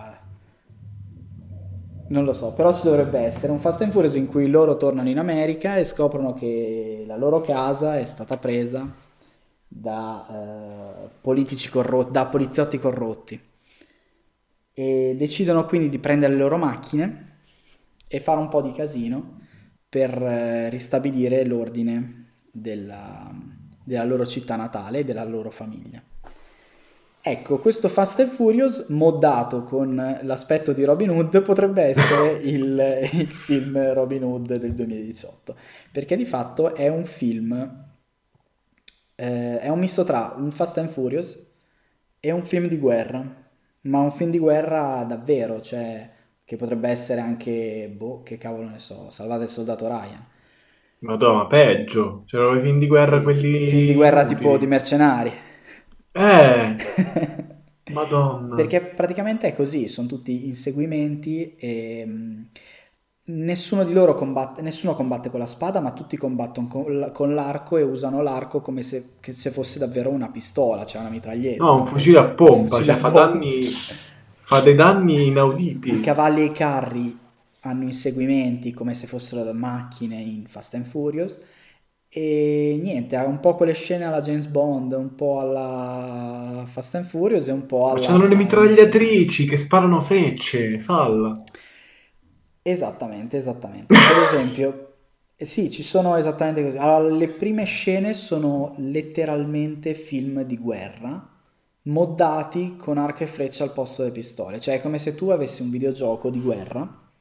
non 2.08 2.24
lo 2.24 2.34
so, 2.34 2.54
però 2.54 2.74
ci 2.74 2.84
dovrebbe 2.84 3.20
essere 3.20 3.52
un 3.52 3.60
Fast 3.60 3.82
and 3.82 3.92
Furious 3.92 4.16
in 4.16 4.28
cui 4.28 4.48
loro 4.48 4.78
tornano 4.78 5.10
in 5.10 5.18
America 5.18 5.78
e 5.78 5.84
scoprono 5.84 6.34
che 6.34 7.04
la 7.08 7.18
loro 7.18 7.42
casa 7.42 7.98
è 7.98 8.06
stata 8.06 8.38
presa 8.38 8.88
da, 9.68 10.28
eh, 10.30 11.70
corrotti, 11.70 12.12
da 12.12 12.26
poliziotti 12.28 12.80
corrotti. 12.80 13.40
E 14.74 15.16
decidono 15.18 15.66
quindi 15.66 15.90
di 15.90 16.00
prendere 16.00 16.34
le 16.34 16.40
loro 16.40 16.58
macchine 16.58 17.40
e 18.08 18.20
fare 18.20 18.40
un 18.40 18.50
po' 18.50 18.62
di 18.62 18.74
casino 18.74 19.40
per 19.90 20.22
eh, 20.22 20.70
ristabilire 20.70 21.46
l'ordine 21.46 22.34
della, 22.52 23.32
della 23.84 24.04
loro 24.04 24.26
città 24.26 24.56
natale 24.56 25.00
e 25.00 25.06
della 25.06 25.24
loro 25.24 25.50
famiglia. 25.50 26.02
Ecco, 27.28 27.58
questo 27.58 27.90
Fast 27.90 28.20
and 28.20 28.30
Furious 28.30 28.86
moddato 28.90 29.64
con 29.64 29.96
l'aspetto 30.22 30.74
di 30.74 30.84
Robin 30.84 31.10
Hood 31.10 31.42
potrebbe 31.42 31.82
essere 31.82 32.38
il, 32.46 33.10
il, 33.14 33.28
film 33.30 33.94
Robin 33.94 34.24
Hood 34.24 34.56
del 34.58 34.76
2018, 34.76 35.56
perché 35.92 36.16
di 36.18 36.26
fatto 36.26 36.76
è 36.76 36.88
un 36.88 37.04
film, 37.04 37.84
eh, 39.16 39.60
è 39.60 39.68
un 39.70 39.80
misto 39.80 40.04
tra 40.04 40.36
un 40.38 40.52
Fast 40.52 40.78
and 40.78 40.90
Furious 40.90 41.44
e 42.20 42.30
un 42.30 42.44
film 42.44 42.68
di 42.68 42.78
guerra, 42.78 43.26
ma 43.82 44.00
un 44.02 44.12
film 44.12 44.30
di 44.30 44.38
guerra 44.38 45.04
davvero, 45.04 45.62
cioè 45.62 46.08
che 46.46 46.58
potrebbe 46.58 46.90
essere 46.90 47.22
anche, 47.22 47.92
boh, 47.92 48.22
che 48.22 48.38
cavolo 48.38 48.70
ne 48.70 48.78
so, 48.78 49.10
Salvate 49.10 49.46
il 49.46 49.50
soldato 49.50 49.88
Ryan. 49.88 50.24
Madonna, 51.00 51.48
peggio, 51.48 52.22
c'erano 52.28 52.60
i 52.60 52.62
film 52.62 52.78
di 52.78 52.86
guerra 52.86 53.20
quelli... 53.24 53.68
Film 53.68 53.88
di 53.88 53.96
guerra 53.96 54.26
tipo 54.26 54.56
di 54.60 54.68
mercenari. 54.68 55.32
Eh, 56.18 56.76
madonna. 57.92 58.56
Perché 58.56 58.80
praticamente 58.80 59.48
è 59.48 59.54
così, 59.54 59.90
sono 59.90 60.08
tutti 60.08 60.48
inseguimenti 60.48 61.56
e 61.58 62.04
mm, 62.08 62.42
nessuno 63.26 63.84
di 63.84 63.92
loro 63.92 64.14
combatte, 64.14 64.62
nessuno 64.62 64.94
combatte 64.96 65.30
con 65.30 65.42
la 65.42 65.46
spada, 65.46 65.82
ma 65.82 65.92
tutti 65.92 66.16
combattono 66.16 66.68
con, 66.70 67.10
con 67.14 67.34
l'arco 67.34 67.76
e 67.76 67.82
usano 67.82 68.22
l'arco 68.22 68.62
come 68.62 68.82
se, 68.82 69.16
se, 69.20 69.52
fosse 69.52 69.78
davvero 69.78 70.10
una 70.10 70.30
pistola, 70.30 70.86
cioè 70.86 71.02
una 71.02 71.10
mitraglietta. 71.10 71.62
No, 71.62 71.82
un 71.82 71.86
fucile 71.86 72.20
a 72.20 72.24
pompa, 72.24 72.78
fucile 72.78 72.86
cioè 72.86 72.96
a 72.96 72.98
fa, 72.98 73.12
pompa. 73.12 73.26
Danni, 73.26 73.62
fa 73.62 74.62
dei 74.62 74.76
danni 74.76 75.28
inauditi. 75.28 75.96
I 75.96 76.00
cavalli 76.00 76.42
e 76.42 76.46
i 76.46 76.52
carri 76.54 77.20
hanno 77.62 77.84
inseguimenti 77.84 78.74
come 78.74 78.94
se 78.94 79.06
fossero 79.06 79.52
macchine 79.52 80.16
in 80.16 80.46
Fast 80.48 80.76
and 80.76 80.86
Furious 80.86 81.38
e 82.18 82.80
niente, 82.82 83.18
ha 83.18 83.26
un 83.26 83.42
po' 83.42 83.56
quelle 83.56 83.74
scene 83.74 84.06
alla 84.06 84.22
James 84.22 84.46
Bond, 84.46 84.94
un 84.94 85.16
po' 85.16 85.42
alla 85.42 86.64
Fast 86.66 86.96
and 86.96 87.04
Furious 87.04 87.50
e 87.50 87.52
un 87.52 87.66
po' 87.66 87.90
alla... 87.90 88.00
C'hanno 88.00 88.26
le 88.26 88.38
mitragliatrici 88.38 89.46
che 89.46 89.58
sparano 89.58 90.00
frecce, 90.00 90.80
salla. 90.80 91.36
Esattamente, 92.62 93.36
esattamente. 93.36 93.88
Per 93.88 94.34
esempio, 94.34 94.94
eh, 95.36 95.44
sì, 95.44 95.70
ci 95.70 95.84
sono 95.84 96.16
esattamente 96.16 96.64
così. 96.64 96.78
Allora, 96.78 97.14
le 97.14 97.28
prime 97.28 97.66
scene 97.66 98.14
sono 98.14 98.76
letteralmente 98.78 99.94
film 99.94 100.44
di 100.44 100.58
guerra, 100.58 101.22
moddati 101.82 102.78
con 102.78 102.98
arco 102.98 103.24
e 103.24 103.28
freccia 103.28 103.66
al 103.66 103.74
posto 103.74 104.04
delle 104.04 104.14
pistole. 104.14 104.62
Cioè 104.62 104.76
è 104.76 104.82
come 104.82 105.00
se 105.00 105.16
tu 105.16 105.32
avessi 105.32 105.62
un 105.62 105.70
videogioco 105.70 106.30
di 106.30 106.40
guerra 106.40 107.12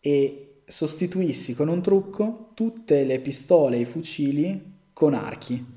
e 0.00 0.47
sostituissi 0.68 1.54
con 1.54 1.68
un 1.68 1.82
trucco 1.82 2.50
tutte 2.54 3.04
le 3.04 3.20
pistole 3.20 3.76
e 3.76 3.80
i 3.80 3.84
fucili 3.86 4.72
con 4.92 5.14
archi. 5.14 5.76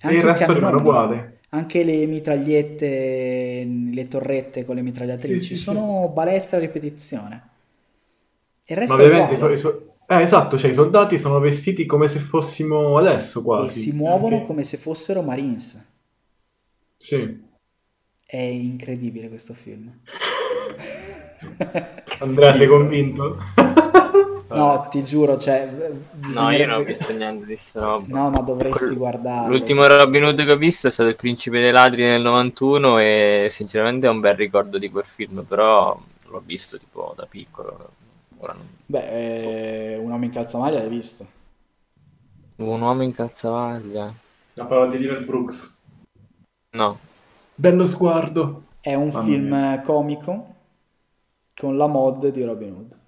Anche 0.00 0.16
e 0.16 0.18
il 0.18 0.24
resto 0.24 0.52
rimane 0.52 0.76
uguale. 0.76 1.38
Anche 1.50 1.84
le 1.84 2.06
mitragliette, 2.06 3.68
le 3.92 4.08
torrette 4.08 4.64
con 4.64 4.76
le 4.76 4.82
mitragliatrici 4.82 5.48
sì, 5.48 5.56
sì, 5.56 5.62
sono 5.62 6.06
sì. 6.06 6.14
balestra 6.14 6.56
a 6.56 6.60
ripetizione. 6.60 7.48
Il 8.64 8.76
resto 8.76 8.96
Ma 8.96 9.02
ovviamente 9.02 9.36
so, 9.36 9.56
so, 9.56 9.94
eh, 10.06 10.22
esatto, 10.22 10.56
cioè 10.56 10.70
i 10.70 10.74
soldati 10.74 11.18
sono 11.18 11.38
vestiti 11.38 11.84
come 11.84 12.08
se 12.08 12.20
fossimo 12.20 12.96
adesso 12.96 13.42
quasi. 13.42 13.80
E 13.80 13.82
si 13.82 13.92
muovono 13.92 14.36
okay. 14.36 14.46
come 14.46 14.62
se 14.62 14.78
fossero 14.78 15.20
Marines. 15.20 15.84
Sì. 16.96 17.50
È 18.24 18.36
incredibile 18.36 19.28
questo 19.28 19.52
film. 19.52 20.00
Andrea, 22.22 22.56
sei 22.56 22.66
convinto? 22.66 23.38
No, 24.52 24.86
ti 24.90 25.02
giuro, 25.02 25.38
cioè... 25.38 25.66
No, 26.34 26.50
io 26.50 26.66
non 26.66 26.80
ho 26.80 26.84
visto 26.84 27.10
niente 27.12 27.46
di 27.46 27.56
sta 27.56 27.80
roba. 27.80 28.04
No, 28.08 28.30
ma 28.30 28.40
dovresti 28.40 28.78
Quel... 28.84 28.96
guardarlo. 28.96 29.48
L'ultimo 29.48 29.86
Robin 29.86 30.24
Hood 30.24 30.44
che 30.44 30.52
ho 30.52 30.56
visto 30.56 30.88
è 30.88 30.90
stato 30.90 31.08
Il 31.08 31.16
Principe 31.16 31.60
dei 31.60 31.72
Ladri 31.72 32.02
nel 32.02 32.20
91 32.20 32.98
e 32.98 33.46
sinceramente 33.50 34.06
è 34.06 34.10
un 34.10 34.20
bel 34.20 34.36
ricordo 34.36 34.76
di 34.76 34.90
quel 34.90 35.06
film, 35.06 35.44
però 35.48 35.98
l'ho 36.28 36.42
visto 36.44 36.76
tipo 36.78 37.14
da 37.16 37.24
piccolo. 37.24 37.90
Non... 38.40 38.56
Beh, 38.84 39.94
eh, 39.94 39.96
Un 39.96 40.10
uomo 40.10 40.24
in 40.24 40.30
calzamaglia 40.30 40.80
l'hai 40.80 40.88
visto? 40.88 41.26
Un 42.56 42.80
uomo 42.80 43.02
in 43.02 43.14
calzamaglia? 43.14 44.12
La 44.54 44.64
parola 44.66 44.90
di 44.90 44.98
Dylan 44.98 45.24
Brooks. 45.24 45.78
No. 46.72 46.98
Bello 47.54 47.86
sguardo. 47.86 48.64
È 48.80 48.92
un 48.94 49.08
Mamma 49.08 49.22
film 49.24 49.48
mia. 49.48 49.80
comico 49.80 50.51
con 51.54 51.76
la 51.76 51.86
mod 51.86 52.28
di 52.28 52.42
Robin 52.42 52.72
Hood. 52.72 53.00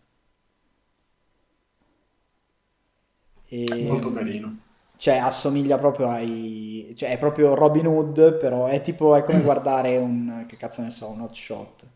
E, 3.49 3.87
Molto 3.87 4.13
carino. 4.13 4.59
Cioè, 4.97 5.17
assomiglia 5.17 5.77
proprio 5.77 6.09
ai... 6.09 6.95
Cioè, 6.97 7.11
è 7.11 7.19
proprio 7.19 7.55
Robin 7.55 7.87
Hood, 7.87 8.37
però 8.37 8.67
è 8.67 8.81
tipo... 8.81 9.15
È 9.15 9.23
come 9.23 9.41
guardare 9.43 9.97
un... 9.97 10.45
Che 10.47 10.57
cazzo 10.57 10.83
ne 10.83 10.91
so, 10.91 11.09
un 11.09 11.21
hot 11.21 11.35
shot. 11.35 11.87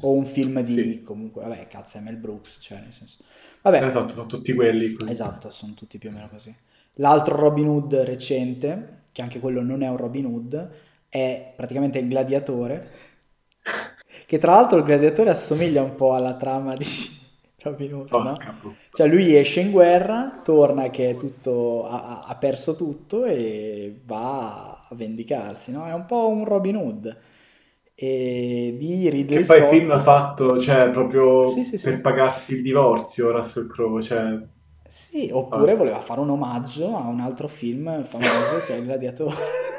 O 0.00 0.12
un 0.12 0.26
film 0.26 0.60
di... 0.60 0.74
Sì. 0.74 1.02
Comunque, 1.02 1.42
vabbè, 1.42 1.66
cazzo, 1.66 1.98
è 1.98 2.00
Mel 2.00 2.16
Brooks, 2.16 2.58
cioè, 2.60 2.80
nel 2.80 2.92
senso... 2.92 3.22
Vabbè. 3.62 3.84
Esatto, 3.84 4.12
sono 4.12 4.26
tutti 4.26 4.52
quelli. 4.52 4.92
Così. 4.92 5.10
Esatto, 5.10 5.50
sono 5.50 5.74
tutti 5.74 5.98
più 5.98 6.10
o 6.10 6.12
meno 6.12 6.28
così. 6.28 6.54
L'altro 6.94 7.36
Robin 7.36 7.68
Hood 7.68 7.94
recente, 7.94 9.02
che 9.12 9.22
anche 9.22 9.40
quello 9.40 9.62
non 9.62 9.82
è 9.82 9.88
un 9.88 9.96
Robin 9.96 10.26
Hood, 10.26 10.70
è 11.08 11.52
praticamente 11.56 11.98
il 11.98 12.08
gladiatore 12.08 12.90
che 14.26 14.38
tra 14.38 14.52
l'altro 14.52 14.78
il 14.78 14.84
gladiatore 14.84 15.30
assomiglia 15.30 15.82
un 15.82 15.94
po' 15.94 16.14
alla 16.14 16.34
trama 16.34 16.74
di 16.74 16.84
Robin 17.62 17.94
Hood, 17.94 18.10
no? 18.10 18.36
Cioè 18.92 19.06
lui 19.06 19.36
esce 19.36 19.60
in 19.60 19.70
guerra, 19.70 20.40
torna 20.42 20.88
che 20.88 21.16
tutto, 21.16 21.86
ha, 21.86 22.24
ha, 22.26 22.36
perso 22.36 22.74
tutto 22.74 23.24
e 23.24 24.00
va 24.04 24.72
a 24.72 24.94
vendicarsi, 24.94 25.70
no? 25.70 25.86
È 25.86 25.92
un 25.92 26.06
po' 26.06 26.28
un 26.28 26.44
Robin 26.44 26.76
Hood. 26.76 27.18
E 27.94 28.76
di 28.78 29.10
Ridley 29.10 29.38
che 29.38 29.44
Scott... 29.44 29.58
poi 29.58 29.66
il 29.66 29.74
film 29.74 29.90
ha 29.90 30.00
fatto, 30.00 30.58
cioè, 30.58 30.88
proprio 30.88 31.44
sì, 31.46 31.64
sì, 31.64 31.78
per 31.78 31.96
sì. 31.96 32.00
pagarsi 32.00 32.54
il 32.54 32.62
divorzio, 32.62 33.30
Russell 33.30 33.66
Crowe, 33.68 34.00
cioè... 34.02 34.38
Sì, 34.88 35.28
oppure 35.30 35.72
ah. 35.72 35.76
voleva 35.76 36.00
fare 36.00 36.20
un 36.20 36.30
omaggio 36.30 36.96
a 36.96 37.06
un 37.08 37.20
altro 37.20 37.46
film 37.46 38.02
famoso 38.04 38.64
che 38.66 38.74
è 38.74 38.78
Il 38.78 38.84
Gladiatore. 38.84 39.36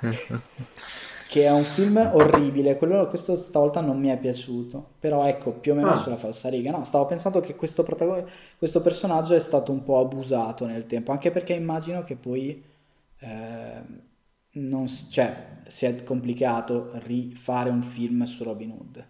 che 1.28 1.44
è 1.44 1.52
un 1.52 1.62
film 1.62 1.98
orribile, 2.14 2.78
quello, 2.78 3.06
questo 3.06 3.36
stavolta 3.36 3.82
non 3.82 4.00
mi 4.00 4.08
è 4.08 4.18
piaciuto, 4.18 4.94
però 4.98 5.26
ecco, 5.26 5.52
più 5.52 5.72
o 5.72 5.74
meno 5.74 5.90
ah. 5.90 5.96
sulla 5.96 6.16
falsariga. 6.16 6.70
No, 6.70 6.84
stavo 6.84 7.04
pensando 7.04 7.40
che 7.40 7.54
questo, 7.54 7.82
protagon- 7.82 8.26
questo 8.56 8.80
personaggio 8.80 9.34
è 9.34 9.38
stato 9.38 9.70
un 9.70 9.82
po' 9.82 9.98
abusato 9.98 10.64
nel 10.64 10.86
tempo, 10.86 11.12
anche 11.12 11.30
perché 11.30 11.52
immagino 11.52 12.02
che 12.02 12.16
poi 12.16 12.64
eh, 13.18 13.82
non, 14.52 14.88
cioè, 14.88 15.58
sia 15.66 16.02
complicato 16.02 16.92
rifare 17.04 17.68
un 17.68 17.82
film 17.82 18.24
su 18.24 18.42
Robin 18.42 18.70
Hood. 18.70 19.06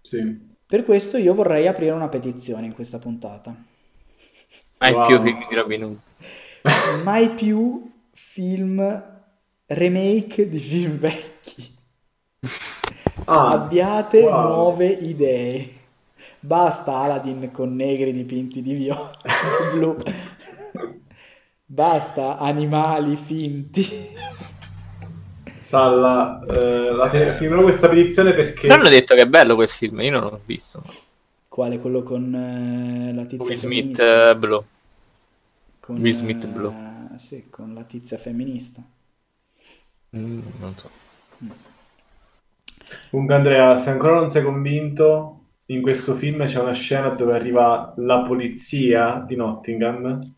Sì. 0.00 0.48
Per 0.66 0.84
questo 0.84 1.18
io 1.18 1.34
vorrei 1.34 1.66
aprire 1.66 1.92
una 1.92 2.08
petizione 2.08 2.64
in 2.64 2.72
questa 2.72 2.98
puntata. 2.98 3.54
Mai 4.78 4.92
wow. 4.94 5.06
più 5.06 5.20
film 5.20 5.46
di 5.46 5.54
Robin 5.54 5.84
Hood. 5.84 5.98
Mai 7.04 7.34
più 7.34 7.92
film 8.12 9.18
remake 9.70 10.48
di 10.48 10.58
film 10.58 10.98
vecchi. 10.98 11.78
Ah, 13.26 13.50
Abbiate 13.50 14.20
wow. 14.22 14.48
nuove 14.48 14.86
idee. 14.86 15.78
Basta 16.40 16.96
Aladdin 16.96 17.50
con 17.52 17.76
negri 17.76 18.12
dipinti 18.12 18.62
di 18.62 18.72
viola 18.72 19.12
blu. 19.74 19.96
Basta 21.64 22.38
animali 22.38 23.16
finti. 23.16 23.86
Salla, 25.60 26.44
eh, 26.46 26.90
la, 26.90 27.34
firmerò 27.34 27.62
questa 27.62 27.88
petizione 27.88 28.32
perché... 28.32 28.62
Però 28.62 28.74
hanno 28.74 28.88
detto 28.88 29.14
che 29.14 29.20
è 29.20 29.26
bello 29.26 29.54
quel 29.54 29.68
film, 29.68 30.00
io 30.00 30.10
non 30.10 30.22
l'ho 30.22 30.40
visto. 30.44 30.82
Quale? 31.46 31.78
Quello 31.78 32.02
con 32.02 32.34
eh, 32.34 33.14
la 33.14 33.24
tizia 33.24 33.44
Will 33.44 33.56
Smith 33.56 33.98
uh, 34.00 34.36
Blue. 34.36 34.64
Con, 35.78 36.00
Will 36.00 36.12
Smith 36.12 36.46
Blue. 36.46 36.72
Uh, 36.72 37.16
sì, 37.18 37.44
con 37.50 37.72
la 37.72 37.84
tizia 37.84 38.18
femminista. 38.18 38.82
Mm, 40.16 40.40
non 40.58 40.76
so. 40.76 40.90
Comunque 43.10 43.34
Andrea, 43.34 43.76
se 43.76 43.90
ancora 43.90 44.14
non 44.14 44.30
sei 44.30 44.42
convinto, 44.42 45.40
in 45.66 45.82
questo 45.82 46.14
film 46.14 46.44
c'è 46.44 46.60
una 46.60 46.72
scena 46.72 47.10
dove 47.10 47.34
arriva 47.34 47.94
la 47.98 48.22
polizia 48.22 49.24
di 49.26 49.36
Nottingham 49.36 50.34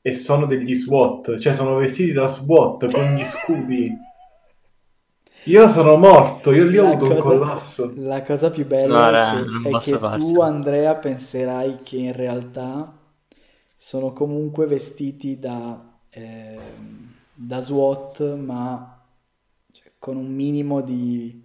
e 0.00 0.12
sono 0.12 0.46
degli 0.46 0.74
SWAT, 0.74 1.38
cioè 1.38 1.54
sono 1.54 1.76
vestiti 1.76 2.12
da 2.12 2.26
SWAT 2.26 2.90
con 2.90 3.14
gli 3.14 3.22
scudi. 3.22 3.92
Io 5.44 5.68
sono 5.68 5.96
morto, 5.96 6.52
io 6.52 6.64
lì 6.64 6.78
ho 6.78 6.86
avuto 6.86 7.10
un 7.10 7.18
collasso. 7.18 7.92
la 7.96 8.22
cosa 8.22 8.50
più 8.50 8.66
bella 8.66 9.10
No, 9.10 9.38
è 9.38 9.44
non 9.44 9.66
è 9.66 9.78
che 9.78 9.98
tu, 10.18 10.40
Andrea, 10.40 10.94
penserai 10.96 11.80
che 11.82 11.96
in 11.96 12.12
realtà 12.12 12.92
sono 13.74 14.12
comunque 14.12 14.66
vestiti 14.66 15.38
da, 15.38 15.98
ehm, 16.10 17.14
da 17.34 17.60
SWAT, 17.60 18.34
ma 18.34 18.99
con 20.00 20.16
un 20.16 20.34
minimo 20.34 20.80
di... 20.82 21.40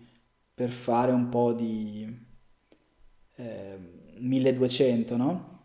per 0.55 0.71
fare 0.71 1.11
un 1.11 1.29
po' 1.29 1.53
di 1.53 2.07
ehm, 3.35 3.87
1200, 4.17 5.17
no? 5.17 5.59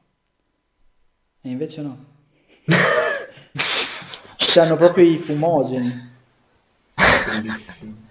E 1.43 1.49
invece 1.51 1.83
no. 1.83 2.05
C'hanno 4.37 4.77
proprio 4.77 5.05
i 5.05 5.19
fumogeni. 5.19 6.09
Bellissimo. 7.27 8.09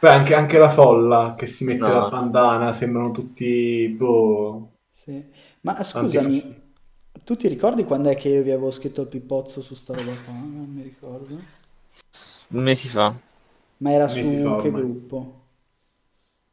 Poi 0.00 0.10
anche, 0.10 0.34
anche 0.34 0.58
la 0.58 0.70
folla 0.70 1.34
che 1.36 1.46
si 1.46 1.64
mette 1.64 1.80
No. 1.80 1.92
la 1.92 2.08
bandana, 2.08 2.72
sembrano 2.72 3.10
tutti, 3.10 3.88
boh, 3.88 4.70
Sì. 4.90 5.22
Ma 5.62 5.82
scusami, 5.82 6.40
antifascisti. 6.40 6.62
tu 7.24 7.36
ti 7.36 7.48
ricordi 7.48 7.84
quando 7.84 8.10
è 8.10 8.16
che 8.16 8.28
io 8.28 8.42
vi 8.42 8.50
avevo 8.50 8.70
scritto 8.70 9.02
il 9.02 9.08
pippozzo 9.08 9.62
su 9.62 9.74
sta 9.74 9.94
roba 9.94 10.12
qua? 10.24 10.32
Non 10.34 10.70
mi 10.72 10.82
ricordo. 10.82 11.38
Mesi 12.48 12.88
fa. 12.88 13.14
Ma 13.84 13.92
era 13.92 14.08
su 14.08 14.22
fa 14.42 14.56
che 14.62 14.70
gruppo? 14.70 15.42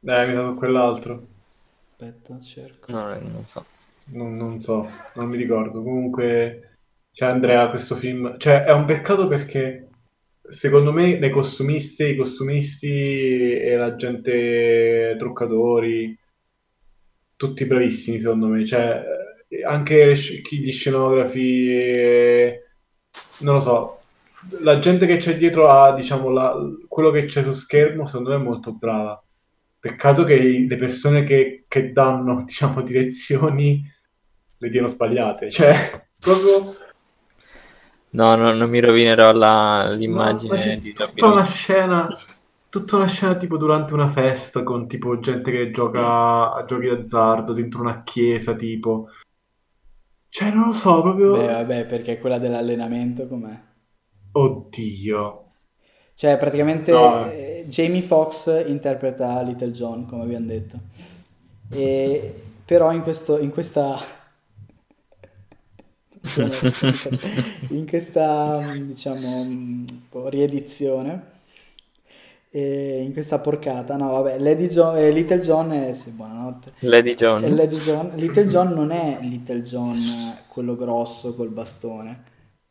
Eh, 0.03 0.27
mi 0.27 0.33
sa 0.33 0.43
su 0.43 0.55
quell'altro. 0.55 1.27
Aspetta, 1.91 2.37
cerco. 2.41 2.91
No, 2.91 3.07
non 3.07 3.45
so. 3.47 3.65
Non, 4.07 4.35
non 4.35 4.59
so, 4.59 4.89
non 5.15 5.29
mi 5.29 5.37
ricordo. 5.37 5.81
Comunque, 5.81 6.79
cioè 7.13 7.29
Andrea, 7.29 7.69
questo 7.69 7.95
film, 7.95 8.37
cioè 8.37 8.65
è 8.65 8.73
un 8.73 8.83
peccato 8.83 9.29
perché 9.29 9.87
secondo 10.49 10.91
me 10.91 11.19
le 11.19 11.29
costumiste, 11.29 12.09
i 12.09 12.17
costumisti 12.17 13.53
e 13.53 13.75
la 13.77 13.95
gente 13.95 15.15
truccatori, 15.17 16.17
tutti 17.37 17.65
bravissimi 17.65 18.19
secondo 18.19 18.47
me. 18.47 18.65
Cioè, 18.65 19.03
eh, 19.47 19.63
anche 19.63 20.11
chi 20.43 20.59
gli 20.59 20.71
scenografi, 20.71 21.71
eh, 21.71 22.65
non 23.39 23.55
lo 23.55 23.61
so, 23.61 24.00
la 24.59 24.79
gente 24.79 25.05
che 25.05 25.17
c'è 25.17 25.37
dietro 25.37 25.67
a, 25.69 25.93
diciamo, 25.93 26.29
la- 26.29 26.55
quello 26.87 27.11
che 27.11 27.25
c'è 27.25 27.43
su 27.43 27.51
schermo, 27.51 28.05
secondo 28.05 28.29
me 28.29 28.35
è 28.35 28.39
molto 28.39 28.73
brava. 28.73 29.21
Peccato 29.79 30.23
che 30.23 30.65
le 30.67 30.75
persone 30.75 31.23
che, 31.23 31.65
che 31.67 31.91
danno, 31.91 32.43
diciamo, 32.45 32.81
direzioni 32.81 33.83
le 34.57 34.69
diano 34.69 34.87
sbagliate. 34.87 35.49
Cioè, 35.49 36.07
proprio... 36.19 36.75
No, 38.13 38.35
no, 38.35 38.53
non 38.53 38.69
mi 38.69 38.79
rovinerò 38.79 39.31
la- 39.31 39.83
Ma, 39.83 39.83
ma 39.83 39.89
l'immagine 39.91 40.57
c'è 40.57 40.77
di 40.79 40.91
tutta 40.93 41.27
una 41.27 41.45
scena, 41.45 42.09
tutta 42.69 42.97
una 42.97 43.07
scena 43.07 43.35
tipo 43.35 43.57
durante 43.57 43.93
una 43.93 44.09
festa 44.09 44.63
con 44.63 44.85
tipo 44.87 45.17
gente 45.19 45.49
che 45.49 45.71
gioca 45.71 46.53
a 46.53 46.65
giochi 46.65 46.87
d'azzardo 46.87 47.53
dentro 47.53 47.79
una 47.79 48.03
chiesa, 48.03 48.53
tipo. 48.55 49.07
Cioè, 50.27 50.51
non 50.51 50.67
lo 50.67 50.73
so, 50.73 51.01
proprio... 51.01 51.31
Beh, 51.33 51.47
vabbè, 51.47 51.85
perché 51.85 52.17
quella 52.19 52.37
dell'allenamento 52.37 53.27
com'è? 53.27 53.69
Oddio. 54.33 55.45
Cioè, 56.13 56.37
praticamente 56.37 56.91
No, 56.91 57.25
eh, 57.31 57.65
Jamie 57.67 58.01
Foxx 58.01 58.67
interpreta 58.67 59.41
Little 59.41 59.71
John, 59.71 60.05
come 60.05 60.23
abbiamo 60.23 60.45
detto. 60.45 60.79
E, 61.69 62.33
però 62.65 62.91
in 62.91 63.01
questo, 63.01 63.39
in 63.39 63.51
questa... 63.51 63.99
in 67.69 67.85
questa, 67.87 68.75
diciamo, 68.77 69.39
un 69.41 69.85
po' 70.09 70.27
riedizione, 70.29 71.29
e 72.49 73.01
in 73.03 73.13
questa 73.13 73.39
porcata, 73.39 73.95
no, 73.95 74.11
vabbè, 74.11 74.37
Lady 74.39 74.67
Jo- 74.67 74.95
eh, 74.95 75.11
Little 75.11 75.39
John 75.39 75.71
è... 75.71 75.93
Sì, 75.93 76.11
buonanotte. 76.11 76.73
Lady 76.79 77.15
John. 77.15 77.55
Lady 77.55 77.77
John- 77.77 78.11
Little 78.15 78.45
John 78.45 78.73
non 78.73 78.91
è 78.91 79.19
Little 79.21 79.61
John 79.61 80.43
quello 80.47 80.75
grosso 80.75 81.33
col 81.33 81.49
bastone, 81.49 82.23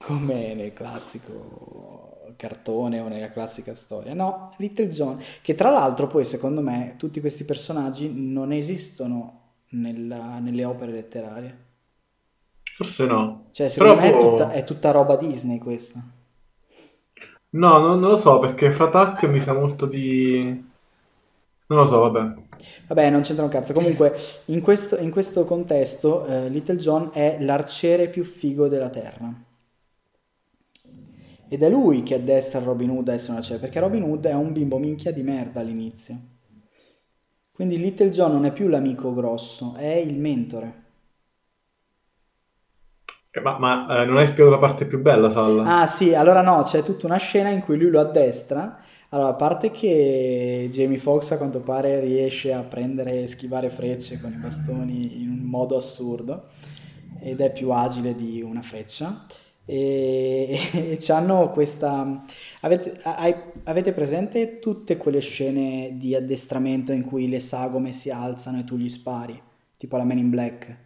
come 0.04 0.54
nel 0.54 0.72
classico 0.72 2.32
cartone 2.36 3.00
o 3.00 3.08
nella 3.08 3.30
classica 3.30 3.74
storia. 3.74 4.14
No, 4.14 4.52
Little 4.56 4.88
John, 4.88 5.22
che 5.42 5.54
tra 5.54 5.70
l'altro 5.70 6.06
poi 6.06 6.24
secondo 6.24 6.62
me 6.62 6.94
tutti 6.96 7.20
questi 7.20 7.44
personaggi 7.44 8.10
non 8.14 8.50
esistono 8.52 9.38
nella- 9.70 10.38
nelle 10.38 10.64
opere 10.64 10.92
letterarie. 10.92 11.58
Forse 12.76 13.04
no. 13.04 13.48
Cioè, 13.50 13.68
secondo 13.68 13.96
me 13.96 14.08
è 14.08 14.10
Però- 14.12 14.30
tutta, 14.30 14.50
è 14.52 14.64
tutta 14.64 14.90
roba 14.90 15.16
Disney 15.16 15.58
questa. 15.58 16.00
No, 17.52 17.78
non, 17.78 17.98
non 18.00 18.10
lo 18.10 18.16
so, 18.16 18.38
perché 18.38 18.70
Fratak 18.72 19.24
mi 19.24 19.40
sa 19.40 19.52
molto 19.52 19.84
di... 19.86 20.68
Non 21.66 21.78
lo 21.78 21.86
so, 21.86 21.98
vabbè. 22.08 22.34
Vabbè, 22.88 23.10
non 23.10 23.20
c'entra 23.20 23.44
un 23.44 23.50
cazzo. 23.50 23.72
Comunque, 23.72 24.14
in 24.46 24.60
questo, 24.60 24.96
in 24.98 25.10
questo 25.10 25.44
contesto, 25.44 26.24
eh, 26.26 26.48
Little 26.48 26.76
John 26.76 27.10
è 27.12 27.36
l'arciere 27.40 28.08
più 28.08 28.24
figo 28.24 28.66
della 28.68 28.88
Terra. 28.88 29.32
Ed 31.52 31.64
è 31.64 31.68
lui 31.68 32.04
che 32.04 32.14
addestra 32.14 32.60
Robin 32.60 32.90
Hood 32.90 33.08
a 33.08 33.14
essere 33.14 33.32
un 33.32 33.38
arciere, 33.38 33.58
perché 33.58 33.80
Robin 33.80 34.04
Hood 34.04 34.24
è 34.24 34.34
un 34.34 34.52
bimbo 34.52 34.78
minchia 34.78 35.12
di 35.12 35.24
merda 35.24 35.58
all'inizio. 35.58 36.16
Quindi 37.50 37.76
Little 37.76 38.10
John 38.10 38.30
non 38.30 38.44
è 38.44 38.52
più 38.52 38.68
l'amico 38.68 39.12
grosso, 39.12 39.74
è 39.74 39.94
il 39.94 40.16
mentore. 40.16 40.84
Eh, 43.32 43.40
Ma, 43.40 43.58
ma, 43.58 44.02
eh, 44.02 44.04
non 44.06 44.18
hai 44.18 44.28
spiegato 44.28 44.50
la 44.50 44.58
parte 44.58 44.86
più 44.86 45.00
bella, 45.00 45.28
Salla? 45.28 45.80
Ah 45.80 45.86
sì, 45.86 46.14
allora 46.14 46.40
no, 46.40 46.62
c'è 46.62 46.84
tutta 46.84 47.06
una 47.06 47.16
scena 47.16 47.48
in 47.50 47.62
cui 47.62 47.76
lui 47.76 47.90
lo 47.90 47.98
addestra. 47.98 48.78
Allora, 49.08 49.30
a 49.30 49.34
parte 49.34 49.72
che 49.72 50.68
Jamie 50.70 50.98
Foxx 50.98 51.32
a 51.32 51.36
quanto 51.36 51.62
pare 51.62 51.98
riesce 51.98 52.52
a 52.52 52.62
prendere 52.62 53.22
e 53.22 53.26
schivare 53.26 53.70
frecce 53.70 54.20
con 54.20 54.32
i 54.32 54.36
bastoni 54.36 55.20
in 55.20 55.30
un 55.30 55.40
modo 55.40 55.76
assurdo 55.76 56.44
ed 57.18 57.40
è 57.40 57.50
più 57.50 57.72
agile 57.72 58.14
di 58.14 58.40
una 58.40 58.62
freccia. 58.62 59.26
E, 59.72 60.59
e 60.92 60.96
c'hanno 60.98 61.50
questa... 61.50 62.24
Avete, 62.62 62.98
hai- 63.02 63.35
avete 63.64 63.92
presente 63.92 64.59
tutte 64.59 64.96
quelle 64.96 65.20
scene 65.20 65.96
di 65.96 66.14
addestramento 66.14 66.92
in 66.92 67.04
cui 67.04 67.28
le 67.28 67.40
sagome 67.40 67.92
si 67.92 68.11
alzano 68.11 68.59
e 68.61 68.64
tu 68.64 68.76
gli 68.76 68.88
spari? 68.88 69.40
Tipo 69.76 69.96
la 69.96 70.04
Men 70.04 70.18
in 70.18 70.30
Black? 70.30 70.76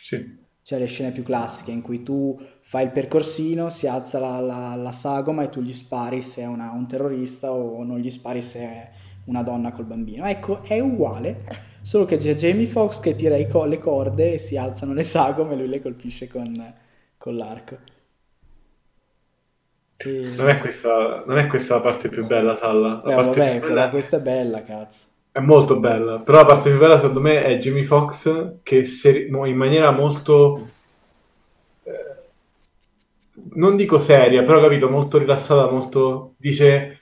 Sì. 0.00 0.46
Cioè 0.62 0.78
le 0.78 0.86
scene 0.86 1.12
più 1.12 1.22
classiche 1.22 1.70
in 1.70 1.80
cui 1.80 2.02
tu 2.02 2.38
fai 2.60 2.84
il 2.84 2.90
percorsino, 2.90 3.70
si 3.70 3.86
alza 3.86 4.18
la, 4.18 4.38
la- 4.40 4.74
la 4.74 4.92
sagoma 4.92 5.42
e 5.44 5.48
tu 5.48 5.62
gli 5.62 5.72
spari 5.72 6.20
se 6.20 6.42
è 6.42 6.46
una- 6.46 6.70
un 6.72 6.86
terrorista 6.86 7.52
o 7.52 7.82
non 7.84 7.98
gli 7.98 8.10
spari 8.10 8.42
se 8.42 8.58
è 8.60 8.90
una 9.26 9.42
donna 9.42 9.72
col 9.72 9.86
bambino. 9.86 10.26
Ecco, 10.26 10.62
è 10.62 10.78
uguale, 10.80 11.44
solo 11.80 12.04
che 12.04 12.16
c'è 12.18 12.34
Jamie 12.34 12.66
Foxx 12.66 13.00
che 13.00 13.14
tira 13.14 13.42
co- 13.46 13.64
le 13.64 13.78
corde 13.78 14.34
e 14.34 14.38
si 14.38 14.56
alzano 14.58 14.92
le 14.92 15.02
sagome 15.04 15.54
e 15.54 15.56
lui 15.56 15.68
le 15.68 15.80
colpisce 15.80 16.28
con, 16.28 16.44
con 17.18 17.36
l'arco. 17.36 17.78
E- 19.98 20.38
Non 20.38 20.48
è 20.48 20.58
questa, 20.58 21.22
non 21.26 21.36
è 21.38 21.46
questa 21.46 21.74
la 21.74 21.80
parte 21.82 22.08
più 22.08 22.24
bella, 22.24 22.54
Salla. 22.54 23.02
La 23.02 23.12
parte 23.12 23.42
vabbè, 23.42 23.58
bella 23.60 23.90
questa 23.90 24.18
è 24.18 24.20
bella, 24.20 24.62
cazzo. 24.62 25.06
è 25.32 25.38
molto 25.40 25.78
bella, 25.80 26.18
però 26.20 26.38
la 26.38 26.44
parte 26.44 26.68
più 26.70 26.78
bella 26.78 26.96
secondo 26.98 27.20
me 27.22 27.42
è 27.44 27.56
Jamie 27.58 27.84
Foxx 27.84 28.56
che 28.62 28.84
seri- 28.84 29.26
in 29.28 29.56
maniera 29.56 29.90
molto, 29.90 30.74
eh, 31.84 32.30
non 33.54 33.76
dico 33.76 33.98
seria, 33.98 34.42
però 34.42 34.60
capito, 34.60 34.88
molto 34.90 35.18
rilassata, 35.18 35.70
molto, 35.70 36.34
dice, 36.38 37.00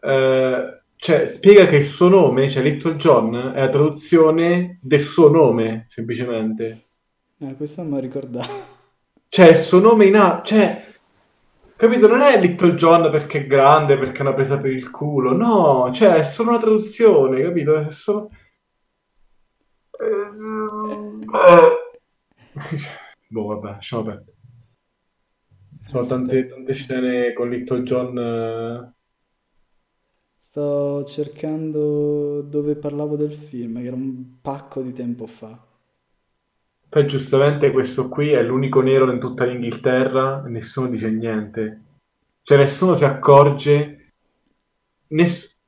eh, 0.00 0.82
cioè 0.96 1.26
spiega 1.28 1.66
che 1.66 1.76
il 1.76 1.84
suo 1.86 2.08
nome, 2.08 2.48
cioè 2.48 2.62
Little 2.62 2.96
John, 2.96 3.52
è 3.54 3.60
la 3.60 3.68
traduzione 3.68 4.78
del 4.82 5.00
suo 5.00 5.28
nome, 5.30 5.84
semplicemente. 5.88 6.88
Eh, 7.38 7.54
questo 7.54 7.82
non 7.82 7.92
mi 7.92 8.00
ricordavo. 8.00 8.73
Cioè, 9.34 9.48
il 9.48 9.56
suo 9.56 9.80
nome 9.80 10.04
in 10.04 10.14
A, 10.14 10.42
cioè, 10.44 10.94
capito? 11.74 12.06
Non 12.06 12.20
è 12.20 12.38
Little 12.40 12.74
John 12.76 13.10
perché 13.10 13.40
è 13.40 13.46
grande, 13.48 13.98
perché 13.98 14.18
è 14.18 14.20
una 14.20 14.32
presa 14.32 14.60
per 14.60 14.70
il 14.70 14.92
culo, 14.92 15.32
no, 15.32 15.92
cioè, 15.92 16.14
è 16.14 16.22
solo 16.22 16.50
una 16.50 16.60
traduzione, 16.60 17.42
capito? 17.42 17.76
È 17.76 17.90
solo... 17.90 18.30
boh, 23.28 23.44
vabbè, 23.46 23.70
lasciamo 23.70 24.04
perdere. 24.04 24.36
Sono 25.88 26.06
tante, 26.06 26.46
tante 26.46 26.72
scene 26.72 27.32
con 27.32 27.50
Little 27.50 27.82
John. 27.82 28.16
eh, 28.16 28.92
Sto 30.38 31.02
cercando 31.04 32.40
dove 32.42 32.76
parlavo 32.76 33.16
del 33.16 33.32
film, 33.32 33.80
che 33.80 33.86
era 33.88 33.96
un 33.96 34.40
pacco 34.40 34.80
di 34.80 34.92
tempo 34.92 35.26
fa. 35.26 35.73
Poi 36.94 37.08
giustamente 37.08 37.72
questo 37.72 38.08
qui 38.08 38.30
è 38.30 38.40
l'unico 38.40 38.80
nero 38.80 39.10
in 39.10 39.18
tutta 39.18 39.44
l'Inghilterra 39.44 40.44
e 40.46 40.48
nessuno 40.48 40.86
dice 40.86 41.10
niente. 41.10 41.82
Cioè 42.40 42.56
nessuno 42.56 42.94
si 42.94 43.04
accorge. 43.04 44.12
Ness... 45.08 45.60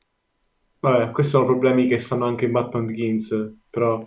Vabbè, 0.78 1.10
questi 1.10 1.32
sono 1.32 1.44
problemi 1.44 1.88
che 1.88 1.98
stanno 1.98 2.26
anche 2.26 2.44
in 2.44 2.52
Batman 2.52 2.86
Begins, 2.86 3.54
però 3.68 4.06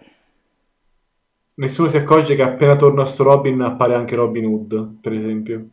nessuno 1.55 1.89
si 1.89 1.97
accorge 1.97 2.36
che 2.38 2.41
appena 2.41 2.77
torna 2.77 3.03
sto 3.03 3.23
Robin 3.23 3.60
appare 3.63 3.95
anche 3.95 4.15
Robin 4.15 4.45
Hood, 4.45 4.99
per 5.01 5.12
esempio. 5.12 5.69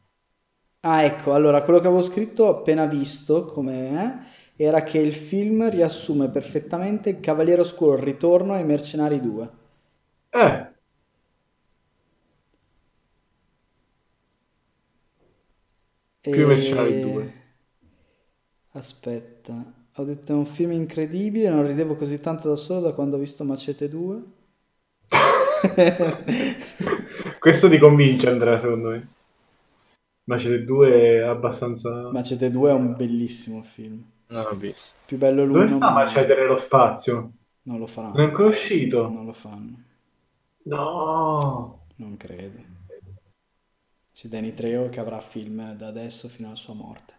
Ah, 0.81 1.05
ecco, 1.05 1.33
allora 1.33 1.63
quello 1.63 1.79
che 1.79 1.87
avevo 1.87 2.03
scritto 2.03 2.49
appena 2.49 2.87
visto 2.87 3.45
come 3.45 4.25
eh, 4.57 4.65
era 4.65 4.83
che 4.83 4.99
il 4.99 5.15
film 5.15 5.71
riassume 5.71 6.29
perfettamente 6.29 7.11
il 7.11 7.21
Cavaliere 7.21 7.61
Oscuro, 7.61 7.95
il 7.95 8.03
ritorno 8.03 8.55
ai 8.55 8.65
Mercenari 8.65 9.21
2. 9.21 9.51
Eh, 10.31 10.75
più 16.29 16.43
i 16.43 16.47
Mercenari 16.47 17.01
2. 17.01 17.23
E... 17.25 17.33
Aspetta, 18.75 19.75
ho 19.97 20.05
detto 20.05 20.31
è 20.31 20.35
un 20.37 20.47
film 20.47 20.71
incredibile, 20.71 21.51
non 21.51 21.67
ridevo 21.67 21.97
così 21.97 22.21
tanto 22.21 22.49
da 22.49 22.55
solo 22.55 22.79
da 22.79 22.93
quando 22.93 23.17
ho 23.17 23.19
visto 23.19 23.43
Macete 23.43 23.89
2. 23.89 24.23
Questo 27.39 27.69
ti 27.69 27.79
convince, 27.79 28.29
Andrea, 28.29 28.59
secondo 28.59 28.91
me. 28.91 29.09
Macete 30.25 30.65
2 30.65 30.93
è 30.93 31.19
abbastanza... 31.21 32.11
Macete 32.11 32.51
2 32.51 32.71
è 32.71 32.75
un 32.75 32.97
bellissimo 32.97 33.63
film. 33.63 34.03
Non 34.29 34.43
l'ho 34.45 34.57
visto. 34.57 34.95
Più 35.05 35.19
bello 35.19 35.45
lui 35.45 35.55
Dove 35.55 35.69
sta 35.69 35.91
Macete 35.91 36.35
nello 36.35 36.57
spazio? 36.57 37.33
non 37.65 37.79
lo 37.79 37.87
Non 38.13 38.25
è 38.25 38.27
faranno. 38.27 38.29
ancora 38.29 38.49
uscito? 38.49 39.09
Non 39.09 39.27
lo 39.27 39.33
fanno, 39.33 39.83
No! 40.67 41.87
non 41.97 42.17
credo. 42.17 42.66
C'è 44.17 44.29
Danny 44.29 44.55
Trejo 44.55 44.89
che 44.89 44.99
avrà 44.99 45.21
film 45.21 45.75
da 45.75 45.89
adesso 45.89 46.29
fino 46.29 46.49
alla 46.49 46.57
sua 46.57 46.73
morte. 46.73 47.13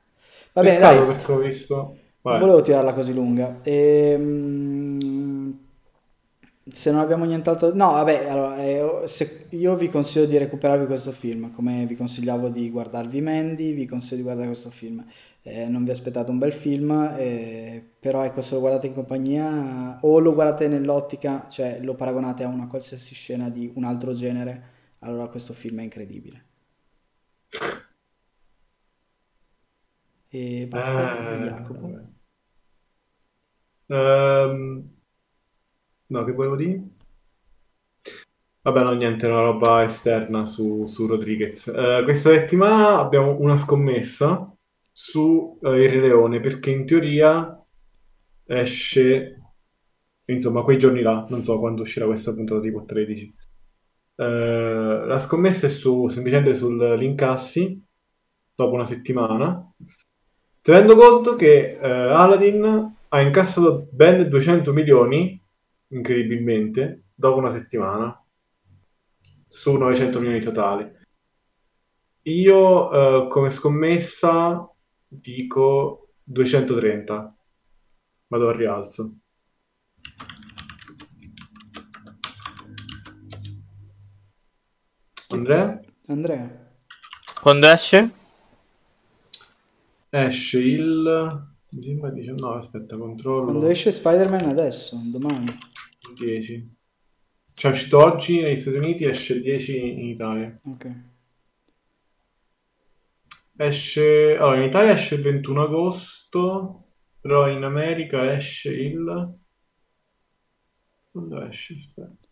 Va 0.51 0.63
bene, 0.63 0.77
Peccato 0.77 1.05
dai, 1.05 1.05
perché 1.05 1.31
ho 1.31 1.37
visto... 1.37 1.75
non 1.75 1.97
Vai. 2.23 2.39
volevo 2.39 2.61
tirarla 2.63 2.91
così 2.93 3.13
lunga. 3.13 3.59
Ehm, 3.61 5.59
se 6.65 6.89
non 6.89 6.99
abbiamo 6.99 7.25
nient'altro... 7.25 7.71
No, 7.75 7.91
vabbè, 7.91 8.27
allora, 8.27 8.57
eh, 8.65 9.01
se- 9.05 9.45
io 9.49 9.75
vi 9.75 9.89
consiglio 9.89 10.25
di 10.25 10.39
recuperarvi 10.39 10.87
questo 10.87 11.11
film, 11.11 11.51
come 11.53 11.85
vi 11.85 11.95
consigliavo 11.95 12.49
di 12.49 12.71
guardarvi 12.71 13.21
Mandy, 13.21 13.73
vi 13.73 13.85
consiglio 13.85 14.15
di 14.15 14.23
guardare 14.23 14.47
questo 14.47 14.71
film. 14.71 15.05
Eh, 15.43 15.67
non 15.67 15.83
vi 15.83 15.91
aspettate 15.91 16.31
un 16.31 16.39
bel 16.39 16.51
film, 16.51 17.13
eh, 17.15 17.91
però 17.99 18.23
ecco, 18.23 18.41
se 18.41 18.55
lo 18.55 18.59
guardate 18.61 18.87
in 18.87 18.95
compagnia 18.95 19.99
o 20.01 20.17
lo 20.17 20.33
guardate 20.33 20.67
nell'ottica, 20.67 21.45
cioè 21.47 21.77
lo 21.79 21.93
paragonate 21.93 22.43
a 22.43 22.47
una 22.47 22.65
qualsiasi 22.65 23.13
scena 23.13 23.49
di 23.51 23.71
un 23.75 23.83
altro 23.83 24.13
genere, 24.13 24.63
allora 25.01 25.27
questo 25.27 25.53
film 25.53 25.81
è 25.81 25.83
incredibile. 25.83 26.45
E 30.31 30.67
basta, 30.71 31.01
Eh, 31.01 31.39
Jacopo. 31.43 31.87
ehm, 33.89 34.89
no, 36.09 36.23
che 36.25 36.31
volevo 36.33 36.55
dire? 36.57 36.83
Vabbè, 38.61 38.83
no, 38.83 38.91
niente, 38.93 39.25
una 39.27 39.41
roba 39.41 39.83
esterna 39.83 40.45
su, 40.45 40.85
su 40.85 41.07
Rodriguez. 41.07 41.67
Eh, 41.67 42.01
questa 42.03 42.31
settimana 42.31 42.99
abbiamo 42.99 43.39
una 43.39 43.55
scommessa 43.55 44.53
su 44.91 45.57
eh, 45.63 45.83
Il 45.83 45.89
Re 45.89 46.01
Leone, 46.01 46.39
perché 46.41 46.71
in 46.71 46.85
teoria 46.85 47.63
esce, 48.45 49.41
insomma, 50.25 50.63
quei 50.63 50.77
giorni 50.77 51.01
là, 51.01 51.25
non 51.29 51.41
so 51.41 51.57
quando 51.59 51.83
uscirà 51.83 52.05
questa 52.07 52.33
puntata, 52.33 52.59
tipo 52.61 52.83
13. 52.85 53.33
Eh, 54.19 55.03
la 55.05 55.19
scommessa 55.19 55.67
è 55.67 55.69
su, 55.69 56.07
semplicemente 56.07 56.55
sull'incassi, 56.55 57.85
dopo 58.55 58.73
una 58.73 58.85
settimana. 58.85 59.71
Tenendo 60.61 60.95
conto 60.95 61.35
che 61.35 61.77
eh, 61.79 61.87
Aladdin 61.87 62.95
ha 63.09 63.21
incassato 63.21 63.87
ben 63.91 64.27
200 64.27 64.73
milioni, 64.73 65.39
incredibilmente, 65.89 67.03
dopo 67.13 67.37
una 67.37 67.51
settimana, 67.51 68.19
su 69.47 69.73
900 69.73 70.19
milioni 70.19 70.41
totali. 70.41 70.91
Io 72.23 72.91
eh, 72.91 73.27
come 73.29 73.51
scommessa 73.51 74.69
dico 75.07 76.09
230, 76.23 77.35
vado 78.27 78.49
al 78.49 78.55
rialzo. 78.55 79.19
Andrea? 85.29 85.81
Andrea? 86.07 86.71
Quando 87.41 87.67
esce? 87.67 88.11
Esce 90.09 90.59
il... 90.59 91.55
Mi 91.71 91.83
sembra 91.83 92.09
19, 92.11 92.57
aspetta, 92.57 92.97
controllo. 92.97 93.45
Quando 93.45 93.67
esce 93.67 93.91
Spider-Man 93.91 94.45
adesso, 94.45 94.97
domani. 95.03 95.45
10. 96.17 96.75
Cioè 97.53 97.71
è 97.71 97.73
uscito 97.73 97.97
oggi 98.03 98.41
negli 98.41 98.55
Stati 98.55 98.77
Uniti, 98.77 99.03
esce 99.03 99.33
il 99.33 99.41
10 99.41 99.99
in 99.99 100.07
Italia. 100.07 100.59
Ok. 100.63 100.91
Esce... 103.57 104.37
Allora, 104.37 104.59
in 104.59 104.69
Italia 104.69 104.93
esce 104.93 105.15
il 105.15 105.21
21 105.23 105.61
agosto, 105.63 106.85
però 107.19 107.49
in 107.49 107.63
America 107.63 108.31
esce 108.33 108.71
il... 108.71 109.35
Quando 111.11 111.41
esce? 111.41 111.73
Aspetta. 111.73 112.25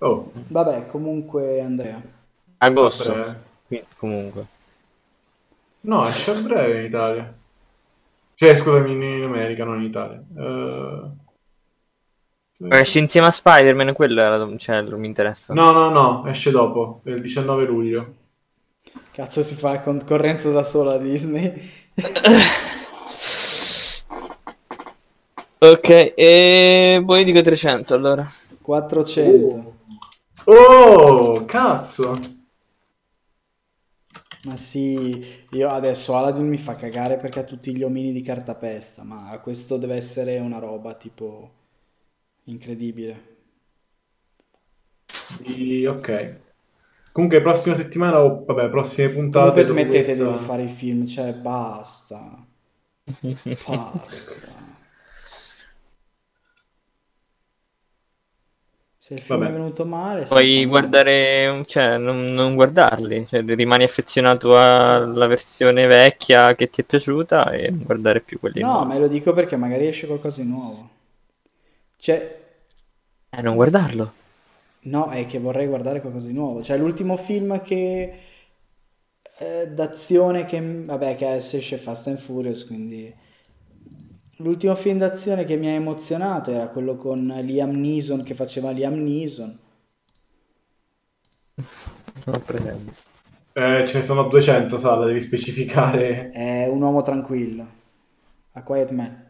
Oh, 0.00 0.30
Vabbè, 0.48 0.86
comunque 0.86 1.60
Andrea. 1.60 2.00
Agosto. 2.58 3.12
vabbè. 3.12 3.36
Quindi, 3.66 3.86
comunque. 3.96 4.46
No, 5.80 6.06
esce 6.06 6.30
a 6.30 6.34
breve 6.34 6.80
in 6.80 6.84
Italia. 6.86 7.34
Cioè, 8.34 8.56
scusami, 8.56 8.92
in, 8.92 9.24
America, 9.24 9.64
non 9.64 9.80
in 9.80 9.86
Italia. 9.86 10.22
Eh, 10.36 11.26
Esce 12.70 12.98
insieme 12.98 13.28
a 13.28 13.30
Spider-Man, 13.30 13.92
quello 13.92 14.20
era, 14.20 14.36
la- 14.36 14.56
cioè, 14.56 14.82
mi 14.82 15.06
interessa. 15.06 15.54
No, 15.54 15.70
no, 15.70 15.90
no, 15.90 16.26
esce 16.26 16.50
dopo, 16.50 17.00
il 17.04 17.20
19 17.20 17.64
luglio. 17.64 18.14
Cazzo 19.12 19.42
si 19.42 19.54
fa 19.54 19.80
concorrenza 19.80 20.50
da 20.50 20.62
sola 20.62 20.94
a 20.94 20.98
Disney. 20.98 21.52
Ok, 25.60 26.12
e 26.16 27.02
poi 27.04 27.24
dico 27.24 27.40
300 27.42 27.94
allora. 27.94 28.26
400. 28.62 29.58
Oh, 30.46 31.44
cazzo! 31.46 32.18
Ma 34.44 34.56
sì, 34.56 35.24
io 35.50 35.68
adesso 35.68 36.16
Aladdin 36.16 36.46
mi 36.48 36.56
fa 36.58 36.74
cagare 36.76 37.16
perché 37.18 37.40
ha 37.40 37.44
tutti 37.44 37.74
gli 37.76 37.82
omini 37.82 38.12
di 38.12 38.22
cartapesta, 38.22 39.02
ma 39.02 39.38
questo 39.42 39.76
deve 39.76 39.96
essere 39.96 40.38
una 40.38 40.58
roba 40.58 40.94
tipo 40.94 41.50
incredibile. 42.44 43.36
Di- 45.42 45.86
Ok. 45.86 46.36
Comunque, 47.12 47.42
prossima 47.42 47.74
settimana, 47.74 48.22
o 48.22 48.44
vabbè, 48.44 48.68
prossime 48.70 49.08
puntate. 49.10 49.62
Comunque 49.62 49.64
smettete 49.64 50.14
questa- 50.14 50.30
di 50.38 50.38
fare 50.44 50.62
i 50.64 50.68
film, 50.68 51.04
cioè 51.06 51.34
basta. 51.34 52.46
Basta. 53.66 54.77
Se 59.08 59.14
il 59.14 59.20
film 59.20 59.44
Vabbè. 59.44 59.48
è 59.48 59.50
venuto 59.50 59.84
male, 59.86 60.24
Puoi 60.26 60.66
guardare, 60.66 61.64
cioè, 61.66 61.96
non, 61.98 62.34
non 62.34 62.54
guardarli, 62.54 63.26
cioè, 63.28 63.42
rimani 63.44 63.84
affezionato 63.84 64.58
alla 64.58 65.26
versione 65.26 65.86
vecchia 65.86 66.54
che 66.54 66.68
ti 66.70 66.82
è 66.82 66.84
piaciuta 66.84 67.50
e 67.52 67.70
non 67.70 67.84
guardare 67.84 68.20
più 68.20 68.38
quelli 68.40 68.62
No, 68.62 68.64
nuovi. 68.64 68.84
ma 68.84 68.98
lo 68.98 69.08
dico 69.08 69.32
perché 69.32 69.56
magari 69.56 69.86
esce 69.86 70.06
qualcosa 70.06 70.42
di 70.42 70.48
nuovo. 70.48 70.90
Cioè, 71.98 72.18
Eh, 73.32 73.40
non 73.42 73.54
guardarlo. 73.56 74.12
no, 74.82 75.10
è 75.10 75.26
che 75.26 75.38
vorrei 75.38 75.66
guardare 75.66 76.00
qualcosa 76.00 76.26
di 76.26 76.32
nuovo. 76.32 76.62
Cioè, 76.62 76.76
l'ultimo 76.78 77.16
film 77.16 77.60
che... 77.62 78.12
eh, 79.38 79.68
d'azione 79.68 80.44
che... 80.44 80.60
Vabbè, 80.60 81.16
che 81.16 81.26
adesso 81.26 81.56
esce 81.56 81.76
Fast 81.78 82.06
and 82.08 82.18
Furious, 82.18 82.64
quindi... 82.66 83.14
L'ultimo 84.38 84.74
film 84.74 84.98
d'azione 84.98 85.44
che 85.44 85.56
mi 85.56 85.68
ha 85.68 85.72
emozionato 85.74 86.50
era 86.50 86.66
quello 86.70 86.96
con 86.96 87.20
Liam 87.42 87.70
Neeson, 87.78 88.24
che 88.24 88.34
faceva 88.34 88.72
Liam 88.72 88.94
Neeson. 88.94 89.58
Non 92.26 92.34
ho 92.36 92.40
presente. 92.44 92.92
Eh, 93.52 93.84
ce 93.86 93.98
ne 93.98 94.04
sono 94.04 94.24
200, 94.28 94.78
Sala, 94.78 95.04
devi 95.06 95.20
specificare. 95.20 96.30
È 96.30 96.66
un 96.66 96.80
uomo 96.80 97.02
tranquillo. 97.02 97.66
A 98.52 98.62
Quiet 98.62 98.90
Man. 98.92 99.26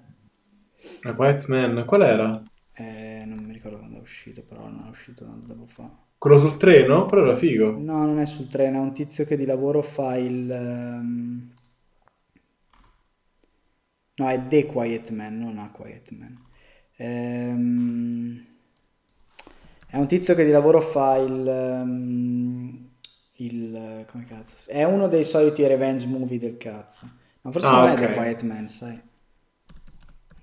Eh, 1.04 1.12
White 1.16 1.46
Man, 1.48 1.84
qual 1.86 2.02
era? 2.02 2.42
Eh, 2.72 3.24
non 3.26 3.44
mi 3.44 3.52
ricordo 3.52 3.78
quando 3.78 3.98
è 3.98 4.00
uscito, 4.00 4.42
però 4.42 4.62
non 4.68 4.84
è 4.86 4.88
uscito 4.88 5.24
tanto 5.24 5.46
tempo 5.46 5.66
fa. 5.66 5.90
Quello 6.16 6.38
sul 6.38 6.56
treno? 6.56 7.06
Però 7.06 7.22
era 7.22 7.34
figo. 7.36 7.70
No, 7.78 8.04
non 8.04 8.18
è 8.18 8.26
sul 8.26 8.48
treno, 8.48 8.76
è 8.78 8.80
un 8.80 8.92
tizio 8.92 9.24
che 9.24 9.36
di 9.36 9.46
lavoro 9.46 9.82
fa 9.82 10.16
il... 10.16 10.50
ehm, 10.50 11.52
No, 14.18 14.28
è 14.28 14.46
The 14.48 14.66
Quiet 14.66 15.10
Man, 15.10 15.38
non 15.38 15.58
A 15.58 15.70
Quiet 15.70 16.10
Man. 16.12 16.36
Ehm, 16.96 18.44
È 19.86 19.96
un 19.96 20.06
tizio 20.06 20.34
che 20.34 20.44
di 20.44 20.50
lavoro 20.50 20.80
fa 20.80 21.16
il... 21.16 21.46
ehm, 21.48 22.88
il... 23.36 24.04
come 24.10 24.24
cazzo? 24.24 24.70
È 24.70 24.84
uno 24.84 25.08
dei 25.08 25.24
soliti 25.24 25.66
revenge 25.66 26.06
movie 26.06 26.38
del 26.38 26.56
cazzo. 26.56 27.08
Ma 27.42 27.50
forse 27.50 27.72
Ah, 27.72 27.74
non 27.74 27.88
è 27.88 27.96
ok. 27.96 28.02
The 28.06 28.08
Quiet 28.10 28.42
Man, 28.42 28.68
sai? 28.68 29.00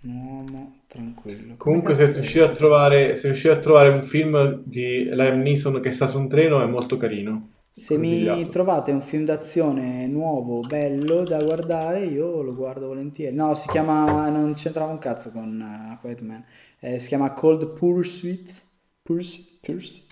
Un 0.04 0.16
uomo 0.28 0.84
tranquillo. 0.88 1.58
Come 1.58 1.82
Comunque, 1.82 1.96
se 1.98 2.06
cazzo 2.06 2.22
è? 2.22 2.22
riuscite 2.22 2.44
a 2.46 2.52
trovare, 2.52 3.16
se 3.18 3.28
riuscite 3.28 3.54
a 3.54 3.60
trovare 3.60 3.90
un 3.90 4.02
film 4.04 4.62
di 4.64 5.04
Liam 5.10 5.40
Neeson 5.42 5.82
che 5.82 5.92
sta 5.92 6.08
su 6.08 6.18
un 6.20 6.30
treno, 6.30 6.62
è 6.62 6.66
molto 6.66 6.96
carino. 6.98 7.55
Se 7.78 7.98
mi 7.98 8.48
trovate 8.50 8.92
un 8.92 9.02
film 9.02 9.26
d'azione 9.26 10.08
nuovo, 10.08 10.62
bello 10.62 11.26
da 11.26 11.44
guardare, 11.44 12.06
io 12.06 12.42
lo 12.42 12.56
guardo 12.56 12.88
volentieri. 12.88 13.36
No, 13.36 13.54
si 13.54 13.68
chiama, 13.68 14.30
non 14.30 14.54
c'entrava 14.54 14.92
un 14.92 14.98
cazzo 14.98 15.30
con 15.32 15.60
uh, 15.96 16.00
Quiet 16.00 16.22
Man. 16.22 16.44
Eh, 16.80 17.00
si 17.00 17.10
chiama 17.10 17.34
Cold 17.34 17.74
Pursuit, 17.74 18.64
Purs- 19.02 19.60
Pursuit, 19.62 20.06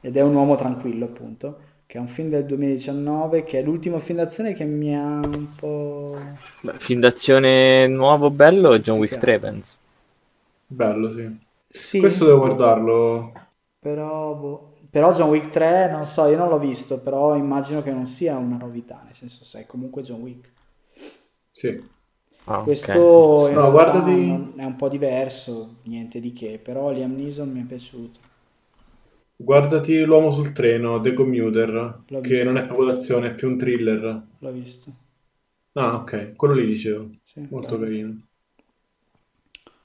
ed 0.00 0.16
è 0.16 0.22
un 0.22 0.34
uomo 0.34 0.56
tranquillo, 0.56 1.04
appunto, 1.06 1.60
che 1.86 1.98
è 1.98 2.00
un 2.00 2.08
film 2.08 2.28
del 2.28 2.44
2019, 2.46 3.44
che 3.44 3.60
è 3.60 3.62
l'ultimo 3.62 4.00
film 4.00 4.18
d'azione 4.18 4.52
che 4.52 4.64
mi 4.64 4.94
ha 4.96 5.20
un 5.24 5.54
po'... 5.54 6.38
Beh, 6.62 6.78
film 6.78 7.00
d'azione 7.00 7.86
nuovo 7.86 8.30
bello 8.30 8.78
John 8.78 8.98
Wick 8.98 9.16
Sì. 9.16 9.18
3 9.18 9.38
penso. 9.38 9.76
Bello, 10.68 11.10
sì. 11.10 11.28
Sì, 11.72 12.00
Questo 12.00 12.24
devo 12.24 12.38
guardarlo. 12.38 13.32
però, 13.80 14.34
boh. 14.34 14.69
Però 14.90 15.12
John 15.14 15.28
Wick 15.30 15.50
3, 15.50 15.90
non 15.90 16.04
so, 16.04 16.26
io 16.26 16.36
non 16.36 16.48
l'ho 16.48 16.58
visto, 16.58 16.98
però 16.98 17.36
immagino 17.36 17.82
che 17.82 17.92
non 17.92 18.06
sia 18.06 18.36
una 18.36 18.56
novità, 18.56 19.00
nel 19.04 19.14
senso, 19.14 19.44
sai, 19.44 19.64
comunque 19.66 20.02
John 20.02 20.20
Wick. 20.20 20.52
Sì. 21.52 21.80
Ah. 22.46 22.62
Questo 22.62 23.48
in 23.48 23.54
No, 23.54 23.70
guardati- 23.70 24.52
è 24.56 24.64
un 24.64 24.76
po' 24.76 24.88
diverso, 24.88 25.76
niente 25.84 26.20
di 26.20 26.32
che, 26.32 26.58
però 26.58 26.90
Liam 26.90 27.14
Neeson 27.14 27.48
mi 27.50 27.62
è 27.62 27.64
piaciuto. 27.64 28.18
Guardati 29.36 29.98
L'uomo 30.04 30.30
sul 30.30 30.52
treno, 30.52 31.00
The 31.00 31.14
Commuter, 31.14 32.02
L'ho 32.06 32.20
che 32.20 32.28
visto. 32.28 32.44
non 32.44 32.56
è 32.58 32.64
proprio 32.66 32.86
d'azione, 32.86 33.28
è 33.30 33.34
più 33.34 33.48
un 33.48 33.58
thriller. 33.58 34.22
L'ho 34.38 34.52
visto. 34.52 34.92
Ah, 35.74 35.96
ok, 35.96 36.32
quello 36.36 36.54
lì 36.54 36.64
dicevo. 36.66 37.10
Sì, 37.22 37.40
Molto 37.50 37.76
bello. 37.76 37.84
carino. 37.84 38.16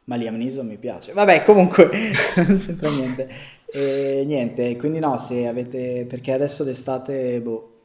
Ma 0.06 0.16
Liam 0.16 0.36
Neeson 0.36 0.68
mi 0.68 0.78
piace. 0.78 1.14
Vabbè, 1.14 1.44
comunque 1.44 1.90
non 2.48 2.58
c'entra 2.58 2.90
niente. 2.90 3.30
E 3.66 4.24
niente, 4.26 4.76
quindi 4.78 5.00
no, 5.00 5.18
se 5.18 5.48
avete... 5.48 6.06
perché 6.08 6.32
adesso 6.32 6.64
d'estate, 6.64 7.42
boh, 7.42 7.76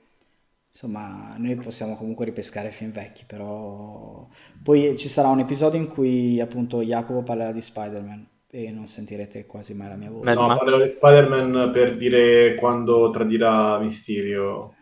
insomma, 0.70 1.34
noi 1.38 1.54
possiamo 1.56 1.96
comunque 1.96 2.24
ripescare 2.26 2.70
film 2.70 2.92
vecchi, 2.92 3.24
però 3.26 4.26
poi 4.62 4.96
ci 4.96 5.08
sarà 5.08 5.28
un 5.28 5.40
episodio 5.40 5.80
in 5.80 5.88
cui 5.88 6.40
appunto 6.40 6.82
Jacopo 6.82 7.22
parlerà 7.22 7.52
di 7.52 7.60
Spider-Man 7.60 8.28
e 8.50 8.70
non 8.70 8.86
sentirete 8.86 9.46
quasi 9.46 9.74
mai 9.74 9.88
la 9.88 9.96
mia 9.96 10.10
voce. 10.10 10.34
No, 10.34 10.46
parlerò 10.46 10.82
di 10.82 10.90
Spider-Man 10.90 11.70
per 11.72 11.96
dire 11.96 12.54
quando 12.54 13.10
tradirà 13.10 13.78
Mysterio, 13.78 14.74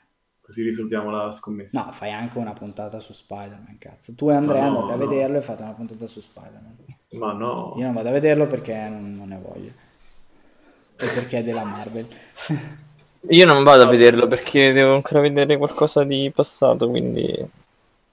così 0.48 0.62
risolviamo 0.62 1.10
la 1.10 1.30
scommessa. 1.30 1.84
No, 1.84 1.92
fai 1.92 2.10
anche 2.10 2.38
una 2.38 2.54
puntata 2.54 3.00
su 3.00 3.12
Spider-Man, 3.12 3.76
cazzo. 3.78 4.14
Tu 4.14 4.30
e 4.30 4.34
Andrea 4.34 4.62
No, 4.68 4.78
andate 4.78 4.92
a 4.92 4.96
no. 4.96 5.06
vederlo 5.06 5.36
e 5.36 5.42
fate 5.42 5.62
una 5.62 5.72
puntata 5.72 6.06
su 6.06 6.22
Spider-Man. 6.22 6.76
Ma 7.12 7.32
no. 7.34 7.74
Io 7.76 7.84
non 7.84 7.92
vado 7.92 8.08
a 8.08 8.12
vederlo 8.12 8.46
perché 8.46 8.74
non, 8.88 9.14
non 9.14 9.28
ne 9.28 9.38
voglio. 9.42 9.70
E 10.96 11.06
perché 11.06 11.38
è 11.38 11.44
della 11.44 11.64
Marvel. 11.64 12.06
Io 13.28 13.44
non 13.44 13.62
vado 13.62 13.82
a 13.82 13.86
vederlo 13.86 14.26
perché 14.26 14.72
devo 14.72 14.94
ancora 14.94 15.20
vedere 15.20 15.58
qualcosa 15.58 16.02
di 16.04 16.32
passato, 16.34 16.88
quindi 16.88 17.46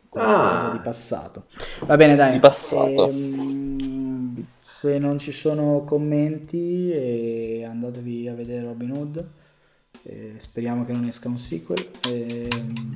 Qualcosa 0.10 0.70
Ah. 0.70 0.72
di 0.74 0.80
passato. 0.80 1.46
Va 1.86 1.96
bene, 1.96 2.16
dai. 2.16 2.34
Di 2.34 2.40
passato. 2.40 3.08
Ehm, 3.08 4.46
se 4.60 4.98
non 4.98 5.18
ci 5.20 5.32
sono 5.32 5.84
commenti, 5.86 6.92
eh, 6.92 7.66
andatevi 7.66 8.28
a 8.28 8.34
vedere 8.34 8.66
Robin 8.66 8.92
Hood. 8.92 9.26
Eh, 10.08 10.34
speriamo 10.38 10.86
che 10.86 10.92
non 10.92 11.06
esca 11.06 11.28
un 11.28 11.40
sequel. 11.40 11.84
Ehm, 12.10 12.94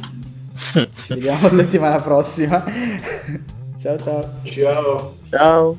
ci 0.94 1.14
vediamo 1.14 1.50
settimana 1.50 2.00
prossima. 2.00 2.64
ciao 3.80 3.98
ciao. 3.98 4.30
Ciao. 4.44 5.16
ciao. 5.30 5.78